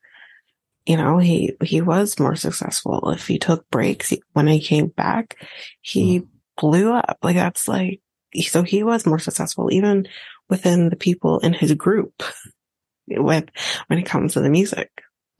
You 0.86 0.96
know, 0.96 1.18
he, 1.18 1.56
he 1.62 1.80
was 1.80 2.18
more 2.18 2.36
successful. 2.36 3.10
If 3.10 3.26
he 3.26 3.38
took 3.38 3.68
breaks 3.70 4.08
he- 4.08 4.22
when 4.32 4.46
he 4.46 4.60
came 4.60 4.88
back, 4.88 5.36
he 5.80 6.20
mm. 6.20 6.28
blew 6.58 6.92
up. 6.92 7.18
Like 7.22 7.36
that's 7.36 7.68
like, 7.68 8.00
so 8.42 8.62
he 8.62 8.82
was 8.82 9.06
more 9.06 9.18
successful 9.18 9.72
even 9.72 10.08
within 10.48 10.88
the 10.88 10.96
people 10.96 11.38
in 11.38 11.52
his 11.52 11.72
group 11.74 12.22
with, 13.08 13.48
when 13.86 13.98
it 13.98 14.06
comes 14.06 14.34
to 14.34 14.40
the 14.40 14.50
music. 14.50 14.90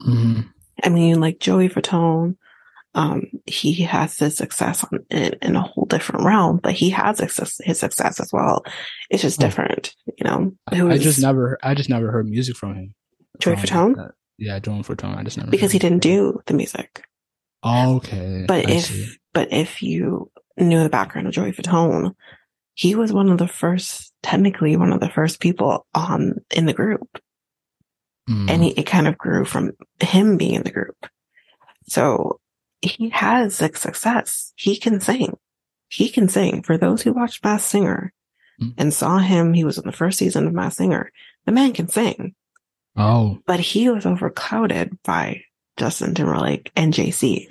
Hmm 0.01 0.41
I 0.83 0.89
mean, 0.89 1.21
like 1.21 1.39
Joey 1.39 1.69
Fatone, 1.69 2.35
um, 2.95 3.23
he 3.45 3.73
has 3.83 4.17
his 4.17 4.35
success 4.35 4.83
on, 4.83 4.99
in, 5.09 5.33
in 5.41 5.55
a 5.55 5.61
whole 5.61 5.85
different 5.85 6.25
realm, 6.25 6.59
but 6.61 6.73
he 6.73 6.89
has 6.89 7.17
success, 7.17 7.59
his 7.63 7.79
success 7.79 8.19
as 8.19 8.29
well. 8.33 8.63
It's 9.09 9.21
just 9.21 9.41
Oh. 9.41 9.45
different, 9.45 9.95
you 10.05 10.25
know. 10.25 10.51
It 10.71 10.83
I 10.83 10.97
just 10.97 11.21
never 11.21 11.57
I 11.63 11.73
just 11.75 11.89
never 11.89 12.11
heard 12.11 12.27
music 12.27 12.57
from 12.57 12.75
him. 12.75 12.93
Joey 13.39 13.55
From, 13.55 13.95
Fatone 13.95 14.05
uh, 14.07 14.11
yeah, 14.37 14.59
Joey 14.59 14.81
Fatone. 14.83 15.17
I 15.17 15.23
just 15.23 15.37
never 15.37 15.49
because 15.49 15.71
he 15.71 15.79
didn't 15.79 16.03
do 16.03 16.41
the 16.45 16.53
music. 16.53 17.03
Oh, 17.63 17.95
okay. 17.97 18.45
But 18.47 18.67
I 18.67 18.71
if, 18.71 18.85
see. 18.85 19.07
but 19.33 19.51
if 19.51 19.81
you 19.81 20.29
knew 20.57 20.83
the 20.83 20.89
background 20.89 21.27
of 21.27 21.33
Joey 21.33 21.51
Fatone, 21.51 22.13
he 22.75 22.95
was 22.95 23.11
one 23.11 23.29
of 23.29 23.37
the 23.37 23.47
first, 23.47 24.13
technically 24.23 24.75
one 24.77 24.93
of 24.93 24.99
the 24.99 25.09
first 25.09 25.39
people 25.39 25.85
on 25.95 26.35
in 26.51 26.65
the 26.65 26.73
group. 26.73 27.07
Mm. 28.29 28.49
and 28.49 28.63
he, 28.63 28.69
it 28.71 28.83
kind 28.87 29.07
of 29.07 29.17
grew 29.19 29.45
from 29.45 29.71
him 29.99 30.35
being 30.37 30.55
in 30.55 30.63
the 30.63 30.71
group. 30.71 30.95
So 31.87 32.39
he 32.81 33.09
has 33.09 33.61
like 33.61 33.77
success. 33.77 34.51
He 34.55 34.77
can 34.77 34.99
sing. 34.99 35.37
He 35.89 36.09
can 36.09 36.27
sing. 36.27 36.63
For 36.63 36.77
those 36.77 37.01
who 37.03 37.13
watched 37.13 37.43
Masked 37.43 37.69
Singer 37.69 38.11
Mm. 38.59 38.73
and 38.77 38.93
saw 38.93 39.17
him, 39.17 39.53
he 39.53 39.65
was 39.65 39.77
in 39.77 39.85
the 39.85 39.91
first 39.91 40.17
season 40.17 40.47
of 40.47 40.53
Masked 40.53 40.77
Singer. 40.77 41.11
The 41.45 41.51
man 41.51 41.73
can 41.73 41.89
sing, 41.89 42.33
oh, 42.95 43.37
but 43.45 43.59
he 43.59 43.89
was 43.89 44.05
overclouded 44.05 44.97
by 45.03 45.41
Justin 45.77 46.15
Timberlake 46.15 46.71
and 46.75 46.93
JC, 46.93 47.47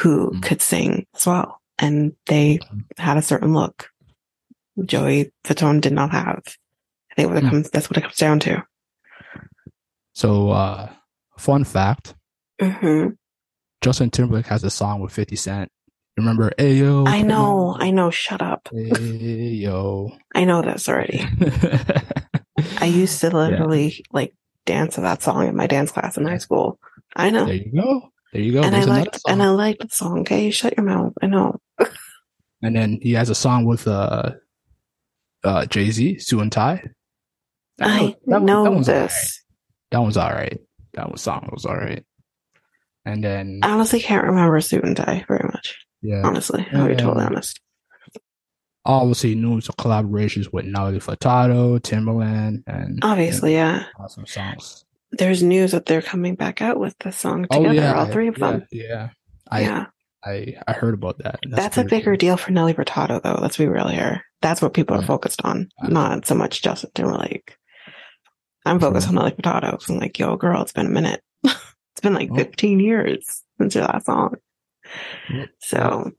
who 0.00 0.32
Mm. 0.32 0.42
could 0.42 0.60
sing 0.60 1.06
as 1.14 1.24
well. 1.26 1.60
And 1.78 2.14
they 2.26 2.58
had 2.98 3.16
a 3.16 3.22
certain 3.22 3.54
look. 3.54 3.90
Joey 4.84 5.32
Fatone 5.44 5.80
did 5.80 5.92
not 5.92 6.10
have. 6.10 6.42
I 7.12 7.14
think 7.14 7.28
what 7.28 7.38
it 7.44 7.48
comes, 7.48 7.70
that's 7.70 7.88
what 7.88 7.96
it 7.96 8.02
comes 8.02 8.16
down 8.16 8.40
to. 8.40 8.64
So 10.14 10.50
uh, 10.50 10.88
fun 11.38 11.64
fact: 11.64 12.14
hmm 12.60 13.08
Justin 13.80 14.10
Timberlake 14.10 14.46
has 14.46 14.64
a 14.64 14.70
song 14.70 15.00
with 15.00 15.12
Fifty 15.12 15.36
Cent. 15.36 15.70
Remember, 16.16 16.50
Ayo? 16.58 17.08
I 17.08 17.22
know, 17.22 17.76
I 17.78 17.90
know. 17.90 18.10
Shut 18.10 18.40
up. 18.40 18.68
Ayo. 18.72 20.16
I 20.34 20.44
know 20.44 20.62
this 20.62 20.88
already. 20.88 21.26
I 22.78 22.86
used 22.86 23.20
to 23.20 23.30
literally 23.30 24.04
like 24.12 24.32
dance 24.64 24.94
to 24.94 25.00
that 25.00 25.22
song 25.22 25.48
in 25.48 25.56
my 25.56 25.66
dance 25.66 25.90
class 25.90 26.16
in 26.16 26.24
high 26.24 26.38
school. 26.38 26.78
I 27.16 27.30
know. 27.30 27.44
There 27.46 27.54
you 27.54 27.72
go. 27.72 28.10
There 28.32 28.42
you 28.42 28.52
go. 28.52 28.62
and 28.62 28.74
I 28.74 28.78
There's 28.78 28.88
liked 28.88 29.20
and 29.26 29.42
I 29.42 29.50
liked 29.50 29.82
the 29.82 29.88
song. 29.88 30.20
Okay, 30.20 30.46
you 30.46 30.52
shut 30.52 30.76
your 30.76 30.86
mouth. 30.86 31.12
I 31.20 31.26
know. 31.26 31.60
And 32.62 32.74
then 32.76 32.98
he 33.02 33.12
has 33.12 33.28
a 33.28 33.34
song 33.34 33.64
with 33.64 33.86
uh, 33.86 34.32
uh, 35.42 35.66
Jay 35.66 35.90
Z, 35.90 36.18
Suit 36.20 36.40
and 36.40 36.50
Tie. 36.52 36.82
I 37.80 38.16
that 38.26 38.42
know 38.42 38.64
that 38.64 38.72
one's 38.72 38.88
alright. 38.88 39.10
this. 39.10 39.43
That 39.94 40.00
one's 40.00 40.16
all 40.16 40.32
right. 40.32 40.58
That 40.94 41.06
one 41.08 41.18
song 41.18 41.48
was 41.52 41.64
all 41.64 41.76
right. 41.76 42.04
And 43.04 43.22
then 43.22 43.60
I 43.62 43.70
honestly 43.70 44.00
can't 44.00 44.24
remember 44.26 44.60
Suit 44.60 44.82
and 44.82 44.96
Tie 44.96 45.24
very 45.28 45.48
much. 45.52 45.78
yeah, 46.02 46.22
Honestly, 46.24 46.66
I'll 46.72 46.88
be 46.88 46.96
totally 46.96 47.24
honest. 47.24 47.60
obviously 48.84 49.36
news 49.36 49.68
of 49.68 49.76
collaborations 49.76 50.52
with 50.52 50.64
Nelly 50.64 50.98
Furtado, 50.98 51.80
Timberland, 51.80 52.64
and 52.66 52.98
Obviously, 53.04 53.52
yeah. 53.54 53.84
awesome 54.00 54.26
songs. 54.26 54.84
There's 55.12 55.44
news 55.44 55.70
that 55.70 55.86
they're 55.86 56.02
coming 56.02 56.34
back 56.34 56.60
out 56.60 56.80
with 56.80 56.98
the 56.98 57.12
song 57.12 57.46
oh, 57.52 57.58
together. 57.58 57.68
oh 57.68 57.82
yeah, 57.82 57.94
all 57.94 58.06
three 58.06 58.26
of 58.26 58.36
yeah, 58.36 58.50
them. 58.50 58.66
Yeah, 58.72 59.08
I, 59.48 59.60
yeah, 59.60 59.86
I 60.24 60.56
I 60.66 60.72
heard 60.72 60.94
about 60.94 61.18
that. 61.18 61.38
that's, 61.48 61.78
a 61.78 61.84
bigger 61.84 62.12
cool. 62.12 62.16
deal 62.16 62.36
for 62.36 62.50
Nelly 62.50 62.74
Furtado, 62.74 63.22
though. 63.22 63.38
Let's 63.40 63.56
be 63.56 63.68
real 63.68 63.86
here. 63.86 64.24
That's 64.42 64.60
what 64.60 64.74
people 64.74 64.96
are 64.96 65.00
Yeah. 65.02 65.06
focused 65.06 65.40
on, 65.44 65.68
not 65.82 66.26
so 66.26 66.34
much 66.34 66.62
Justin 66.62 66.90
Timberlake. 66.96 67.56
I'm 68.64 68.80
focused 68.80 69.08
on 69.08 69.14
Furtado. 69.16 69.72
'cause 69.72 69.90
I'm 69.90 69.98
like, 69.98 70.18
yo, 70.18 70.36
girl, 70.36 70.62
it's 70.62 70.72
been 70.72 70.86
a 70.86 70.90
minute. 70.90 71.22
it's 71.44 72.00
been 72.02 72.14
like 72.14 72.30
Oh. 72.32 72.36
15 72.36 72.80
years 72.80 73.42
since 73.58 73.74
your 73.74 73.84
last 73.84 74.06
song. 74.06 74.34
So, 75.60 76.12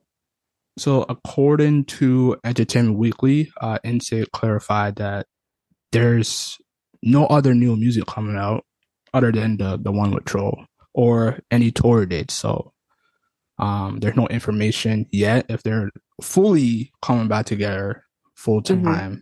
So, 0.77 1.05
according 1.07 1.85
to 1.85 2.35
Entertainment 2.43 2.97
Weekly, 2.97 3.51
uh, 3.61 3.79
NSYNC 3.85 4.31
clarified 4.31 4.97
that 4.97 5.25
there's 5.93 6.57
no 7.01 7.25
other 7.27 7.53
new 7.53 7.75
music 7.77 8.05
coming 8.07 8.35
out 8.35 8.65
other 9.13 9.31
than 9.31 9.55
the 9.57 9.77
the 9.77 9.91
one 9.91 10.11
with 10.11 10.25
Troll 10.25 10.65
or 10.93 11.39
any 11.49 11.71
tour 11.71 12.05
dates. 12.05 12.33
So, 12.33 12.73
um, 13.57 13.99
there's 14.01 14.17
no 14.17 14.27
information 14.27 15.05
yet 15.11 15.45
if 15.49 15.63
they're 15.63 15.91
fully 16.21 16.91
coming 17.01 17.27
back 17.29 17.45
together 17.45 18.03
full 18.35 18.61
time 18.61 18.77
Mhm. 18.87 19.21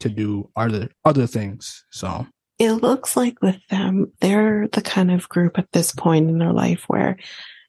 to 0.00 0.08
do 0.08 0.50
other 0.54 0.88
other 1.04 1.26
things. 1.26 1.84
So, 1.90 2.26
it 2.58 2.72
looks 2.72 3.16
like 3.16 3.40
with 3.42 3.60
them, 3.68 4.12
they're 4.20 4.68
the 4.68 4.82
kind 4.82 5.10
of 5.10 5.28
group 5.28 5.58
at 5.58 5.70
this 5.72 5.92
point 5.92 6.30
in 6.30 6.38
their 6.38 6.52
life 6.52 6.84
where 6.86 7.16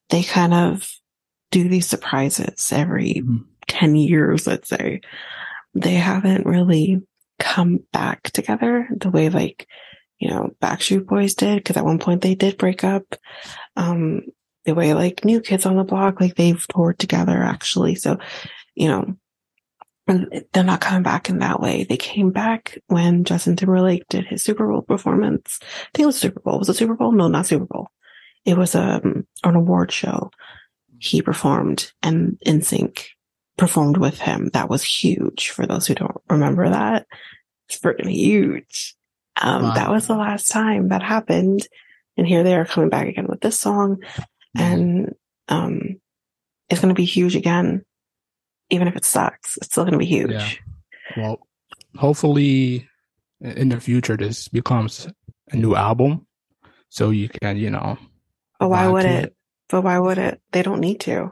they 0.10 0.24
kind 0.24 0.54
of 0.54 0.90
do 1.52 1.68
these 1.68 1.88
surprises 1.88 2.72
every 2.74 3.16
Mhm. 3.16 3.46
10 3.68 3.96
years, 3.96 4.48
let's 4.48 4.70
say. 4.70 5.02
They 5.74 5.96
haven't 5.96 6.46
really 6.46 7.02
come 7.40 7.80
back 7.92 8.24
together 8.32 8.88
the 9.00 9.10
way 9.10 9.30
like, 9.30 9.68
you 10.20 10.30
know, 10.30 10.52
Backstreet 10.62 11.06
Boys 11.06 11.36
did, 11.36 11.58
because 11.58 11.78
at 11.78 11.86
one 11.86 12.00
point 12.00 12.22
they 12.22 12.36
did 12.36 12.58
break 12.58 12.84
up. 12.84 13.04
Um, 13.76 14.22
the 14.66 14.74
way 14.74 14.94
like 14.94 15.24
New 15.24 15.40
Kids 15.42 15.66
on 15.66 15.76
the 15.76 15.84
Block, 15.84 16.20
like 16.20 16.36
they've 16.36 16.68
toured 16.68 17.00
together 17.00 17.44
actually. 17.44 17.96
So, 17.96 18.18
you 18.76 18.88
know, 18.88 19.16
and 20.08 20.46
they're 20.54 20.64
not 20.64 20.82
coming 20.82 21.04
back 21.04 21.30
in 21.30 21.40
that 21.40 21.60
way. 21.60 21.84
They 21.84 21.98
came 21.98 22.32
back 22.32 22.80
when 22.88 23.24
Justin 23.24 23.56
Timberlake 23.56 24.08
did 24.10 24.26
his 24.26 24.44
Super 24.44 24.68
Bowl 24.68 24.82
performance. 24.82 25.60
I 25.62 25.90
think 25.94 26.04
it 26.04 26.08
was 26.08 26.18
Super 26.18 26.40
Bowl. 26.40 26.60
Was 26.60 26.70
it 26.70 26.76
Super 26.76 26.96
Bowl? 26.96 27.12
No, 27.12 27.28
not 27.28 27.46
Super 27.46 27.66
Bowl. 27.66 27.90
It 28.46 28.58
was 28.58 28.76
um, 28.76 29.28
an 29.44 29.56
award 29.56 29.92
show 29.92 30.32
he 31.00 31.22
performed 31.22 31.92
and 32.02 32.40
NSYNC 32.46 33.06
performed 33.58 33.98
with 33.98 34.20
him. 34.20 34.50
That 34.54 34.70
was 34.70 34.84
huge 34.84 35.50
for 35.50 35.66
those 35.66 35.88
who 35.88 35.96
don't 35.96 36.22
remember 36.30 36.70
that. 36.70 37.06
It's 37.68 37.78
freaking 37.80 38.10
huge. 38.10 38.96
Um, 39.40 39.64
wow. 39.64 39.74
that 39.74 39.92
was 39.92 40.08
the 40.08 40.16
last 40.16 40.48
time 40.48 40.90
that 40.90 41.04
happened. 41.04 41.68
And 42.16 42.26
here 42.26 42.44
they 42.44 42.56
are 42.56 42.66
coming 42.66 42.90
back 42.90 43.08
again 43.08 43.28
with 43.28 43.42
this 43.42 43.60
song. 43.60 43.98
Mm-hmm. 44.58 44.62
And, 44.62 45.16
um, 45.50 46.02
it's 46.70 46.82
going 46.82 46.94
to 46.94 47.00
be 47.00 47.06
huge 47.06 47.36
again. 47.36 47.86
Even 48.70 48.88
if 48.88 48.96
it 48.96 49.06
sucks, 49.06 49.58
it's 49.58 49.68
still 49.68 49.84
going 49.84 49.94
to 49.94 50.00
be 50.00 50.06
huge. 50.06 50.32
Yeah. 50.32 50.50
Well, 51.16 51.40
hopefully 51.96 52.88
in 53.40 53.70
the 53.70 53.80
future, 53.80 54.18
this 54.18 54.48
becomes 54.48 55.08
a 55.52 55.56
new 55.56 55.76
album. 55.76 56.26
So 56.90 57.10
you 57.10 57.30
can, 57.30 57.58
you 57.58 57.70
know. 57.70 57.98
But 58.60 58.70
why 58.70 58.88
would 58.88 59.06
it? 59.06 59.26
it? 59.26 59.36
But 59.70 59.84
why 59.84 60.00
would 60.00 60.18
it? 60.18 60.42
They 60.52 60.64
don't 60.64 60.80
need 60.80 61.00
to. 61.02 61.32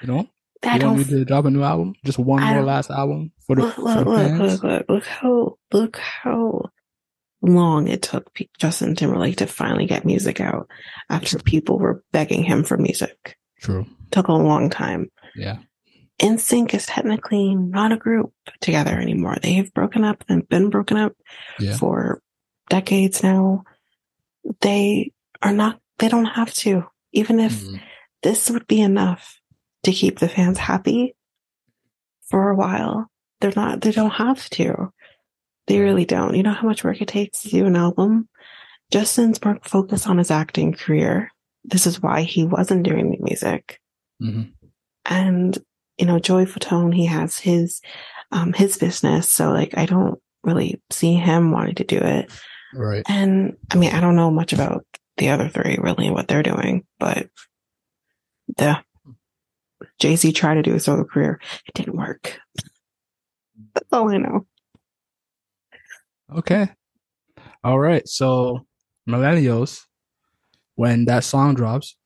You 0.00 0.06
know? 0.06 0.28
I 0.64 0.74
you 0.74 0.80
don't 0.80 0.96
need 0.96 1.08
to 1.08 1.24
drop 1.24 1.44
a 1.44 1.50
new 1.50 1.62
album. 1.62 1.94
Just 2.04 2.18
one 2.18 2.42
more 2.42 2.62
last 2.62 2.90
album 2.90 3.32
for 3.46 3.56
the, 3.56 3.62
look, 3.62 3.74
for 3.74 3.82
the 3.82 4.04
look. 4.04 4.62
Look, 4.62 4.62
look, 4.62 4.84
look 4.88 5.06
how 5.06 5.58
look 5.72 5.96
how 5.96 6.70
long 7.42 7.88
it 7.88 8.02
took 8.02 8.30
Justin 8.58 8.94
Timberlake 8.94 9.38
to 9.38 9.46
finally 9.46 9.86
get 9.86 10.04
music 10.04 10.40
out 10.40 10.68
after 11.10 11.38
people 11.38 11.78
were 11.78 12.04
begging 12.12 12.44
him 12.44 12.62
for 12.62 12.76
music. 12.76 13.36
True. 13.60 13.86
Took 14.12 14.28
a 14.28 14.32
long 14.32 14.70
time. 14.70 15.10
Yeah. 15.34 15.58
NSYNC 16.22 16.72
is 16.74 16.86
technically 16.86 17.54
not 17.56 17.90
a 17.90 17.96
group 17.96 18.32
together 18.60 18.98
anymore. 18.98 19.36
They 19.42 19.54
have 19.54 19.74
broken 19.74 20.04
up 20.04 20.24
and 20.28 20.48
been 20.48 20.70
broken 20.70 20.96
up 20.96 21.14
yeah. 21.58 21.76
for 21.76 22.22
decades 22.70 23.24
now. 23.24 23.64
They 24.60 25.12
are 25.42 25.52
not, 25.52 25.80
they 25.98 26.08
don't 26.08 26.26
have 26.26 26.54
to. 26.54 26.84
Even 27.12 27.40
if 27.40 27.60
mm-hmm. 27.60 27.76
this 28.22 28.48
would 28.50 28.68
be 28.68 28.80
enough 28.80 29.40
to 29.82 29.92
keep 29.92 30.20
the 30.20 30.28
fans 30.28 30.58
happy 30.58 31.16
for 32.28 32.50
a 32.50 32.56
while, 32.56 33.10
they're 33.40 33.52
not, 33.56 33.80
they 33.80 33.90
don't 33.90 34.10
have 34.10 34.48
to. 34.50 34.92
They 35.66 35.80
really 35.80 36.04
don't. 36.04 36.36
You 36.36 36.44
know 36.44 36.52
how 36.52 36.68
much 36.68 36.84
work 36.84 37.00
it 37.00 37.08
takes 37.08 37.42
to 37.42 37.48
do 37.48 37.66
an 37.66 37.74
album? 37.76 38.28
Justin's 38.92 39.44
more 39.44 39.58
focused 39.64 40.06
on 40.06 40.18
his 40.18 40.30
acting 40.30 40.72
career. 40.72 41.32
This 41.64 41.86
is 41.86 42.00
why 42.00 42.22
he 42.22 42.44
wasn't 42.44 42.84
doing 42.84 43.10
the 43.10 43.18
music. 43.20 43.80
Mm-hmm. 44.22 44.50
And, 45.06 45.58
you 46.02 46.06
know, 46.06 46.18
Joey 46.18 46.46
Fatone, 46.46 46.92
he 46.92 47.06
has 47.06 47.38
his, 47.38 47.80
um, 48.32 48.52
his 48.52 48.76
business. 48.76 49.30
So 49.30 49.52
like, 49.52 49.78
I 49.78 49.86
don't 49.86 50.18
really 50.42 50.82
see 50.90 51.14
him 51.14 51.52
wanting 51.52 51.76
to 51.76 51.84
do 51.84 51.98
it. 51.98 52.28
Right. 52.74 53.04
And 53.08 53.56
I 53.70 53.76
mean, 53.76 53.92
I 53.94 54.00
don't 54.00 54.16
know 54.16 54.28
much 54.28 54.52
about 54.52 54.84
the 55.16 55.28
other 55.28 55.48
three 55.48 55.78
really 55.80 56.10
what 56.10 56.26
they're 56.26 56.42
doing, 56.42 56.84
but 56.98 57.28
the 58.56 58.82
JC 60.02 60.34
tried 60.34 60.54
to 60.54 60.62
do 60.62 60.74
a 60.74 60.80
solo 60.80 61.04
career. 61.04 61.40
It 61.68 61.74
didn't 61.74 61.96
work. 61.96 62.36
That's 63.74 63.92
all 63.92 64.10
I 64.10 64.16
know. 64.16 64.46
Okay. 66.34 66.68
All 67.62 67.78
right. 67.78 68.08
So, 68.08 68.66
millennials, 69.08 69.82
when 70.74 71.04
that 71.04 71.22
song 71.22 71.54
drops, 71.54 71.96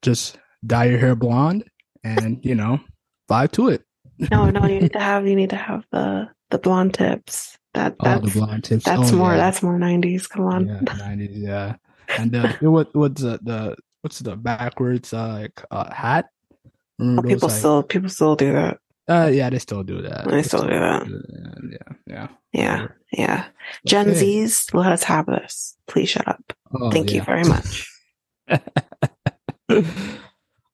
just 0.00 0.38
dye 0.64 0.86
your 0.86 0.98
hair 0.98 1.14
blonde 1.14 1.64
and, 2.04 2.44
you 2.44 2.54
know, 2.54 2.80
vibe 3.28 3.52
to 3.52 3.68
it. 3.68 3.84
no, 4.30 4.50
no, 4.50 4.66
you 4.66 4.80
need 4.80 4.92
to 4.92 5.00
have 5.00 5.26
you 5.26 5.36
need 5.36 5.50
to 5.50 5.56
have 5.56 5.84
the 5.92 6.28
the 6.50 6.58
blonde 6.58 6.94
tips. 6.94 7.56
That 7.74 7.94
that's 8.00 8.22
oh, 8.22 8.26
the 8.26 8.32
blonde 8.32 8.64
tips. 8.64 8.84
That's 8.84 9.12
oh, 9.12 9.16
more 9.16 9.30
yeah. 9.30 9.36
that's 9.36 9.62
more 9.62 9.78
nineties. 9.78 10.26
Come 10.26 10.46
on. 10.46 10.66
Yeah, 10.66 10.80
nineties, 10.96 11.38
yeah. 11.38 11.76
And 12.16 12.32
the 12.32 12.48
what 12.62 12.94
what's 12.94 13.22
the, 13.22 13.38
the 13.42 13.76
what's 14.02 14.18
the 14.18 14.36
backwards 14.36 15.12
uh, 15.12 15.28
like 15.40 15.62
uh, 15.70 15.92
hat? 15.92 16.26
Oh, 17.00 17.22
people 17.22 17.48
still 17.48 17.82
people 17.82 18.08
still 18.08 18.34
do 18.34 18.52
that. 18.52 18.78
Uh, 19.08 19.30
yeah, 19.32 19.48
they 19.48 19.58
still 19.58 19.82
do 19.82 20.02
that. 20.02 20.24
They, 20.24 20.32
they 20.32 20.42
still, 20.42 20.60
still, 20.60 20.70
do 20.70 20.80
that. 20.80 21.06
Do 21.06 21.22
that. 21.28 21.96
Yeah, 22.06 22.28
yeah, 22.52 22.52
yeah, 22.52 22.86
yeah. 23.12 23.44
Gen 23.86 24.10
okay. 24.10 24.42
Zs, 24.42 24.74
let 24.74 24.92
us 24.92 25.04
have 25.04 25.26
this. 25.26 25.76
Please 25.86 26.08
shut 26.08 26.26
up. 26.26 26.52
Oh, 26.74 26.90
Thank 26.90 27.10
yeah. 27.10 27.16
you 27.16 27.22
very 27.22 27.44
much. 27.44 27.88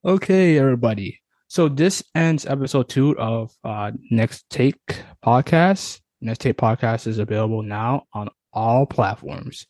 okay, 0.05 0.59
everybody. 0.59 1.21
So 1.49 1.69
this 1.69 2.03
ends 2.15 2.45
episode 2.47 2.89
two 2.89 3.19
of 3.19 3.53
uh, 3.65 3.93
Next 4.11 4.49
Take 4.51 5.03
podcast. 5.25 6.01
Next 6.21 6.41
Take 6.41 6.57
podcast 6.57 7.07
is 7.07 7.19
available 7.19 7.63
now 7.63 8.05
on 8.13 8.29
all 8.53 8.87
platforms. 8.87 9.67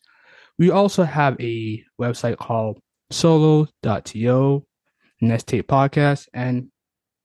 We 0.59 0.71
also 0.71 1.05
have 1.05 1.41
a 1.41 1.85
website 2.01 2.39
called 2.39 2.81
solo.to, 3.11 4.67
Next 5.21 5.47
Take 5.47 5.69
podcast, 5.69 6.29
and 6.33 6.69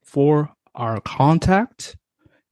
for 0.04 0.50
our 0.74 1.00
contact, 1.00 1.96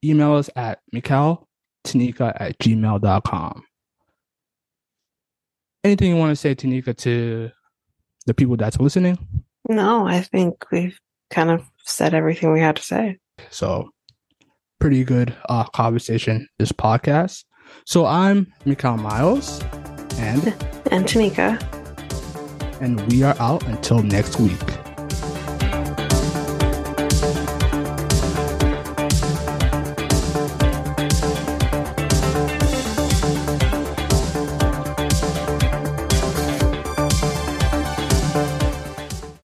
email 0.05 0.35
us 0.35 0.51
at 0.57 0.81
mikhailtanika 0.95 2.37
at 2.41 2.59
gmail.com. 2.59 3.65
Anything 5.85 6.11
you 6.11 6.17
want 6.17 6.31
to 6.31 6.37
say, 6.37 6.55
Tanyka, 6.55 6.97
to 6.99 7.51
the 8.27 8.35
people 8.35 8.57
that's 8.57 8.79
listening? 8.79 9.17
No, 9.69 10.07
I 10.07 10.23
think 10.23 10.65
we've 10.73 10.99
kind 11.31 11.51
of 11.51 11.63
said 11.85 12.15
everything 12.15 12.53
we 12.53 12.61
had 12.61 12.77
to 12.77 12.83
say. 12.83 13.19
So, 13.51 13.91
pretty 14.81 15.05
good 15.05 15.37
uh, 15.49 15.65
conversation 15.65 16.49
this 16.59 16.73
podcast. 16.73 17.45
So, 17.85 18.07
I'm 18.07 18.53
Mikel 18.65 18.97
Miles 18.97 19.61
and 20.17 20.47
and 20.91 21.05
Tanyka. 21.05 21.63
And 22.81 23.01
we 23.13 23.23
are 23.25 23.37
out 23.39 23.63
until 23.67 24.03
next 24.03 24.41
week. 24.41 24.59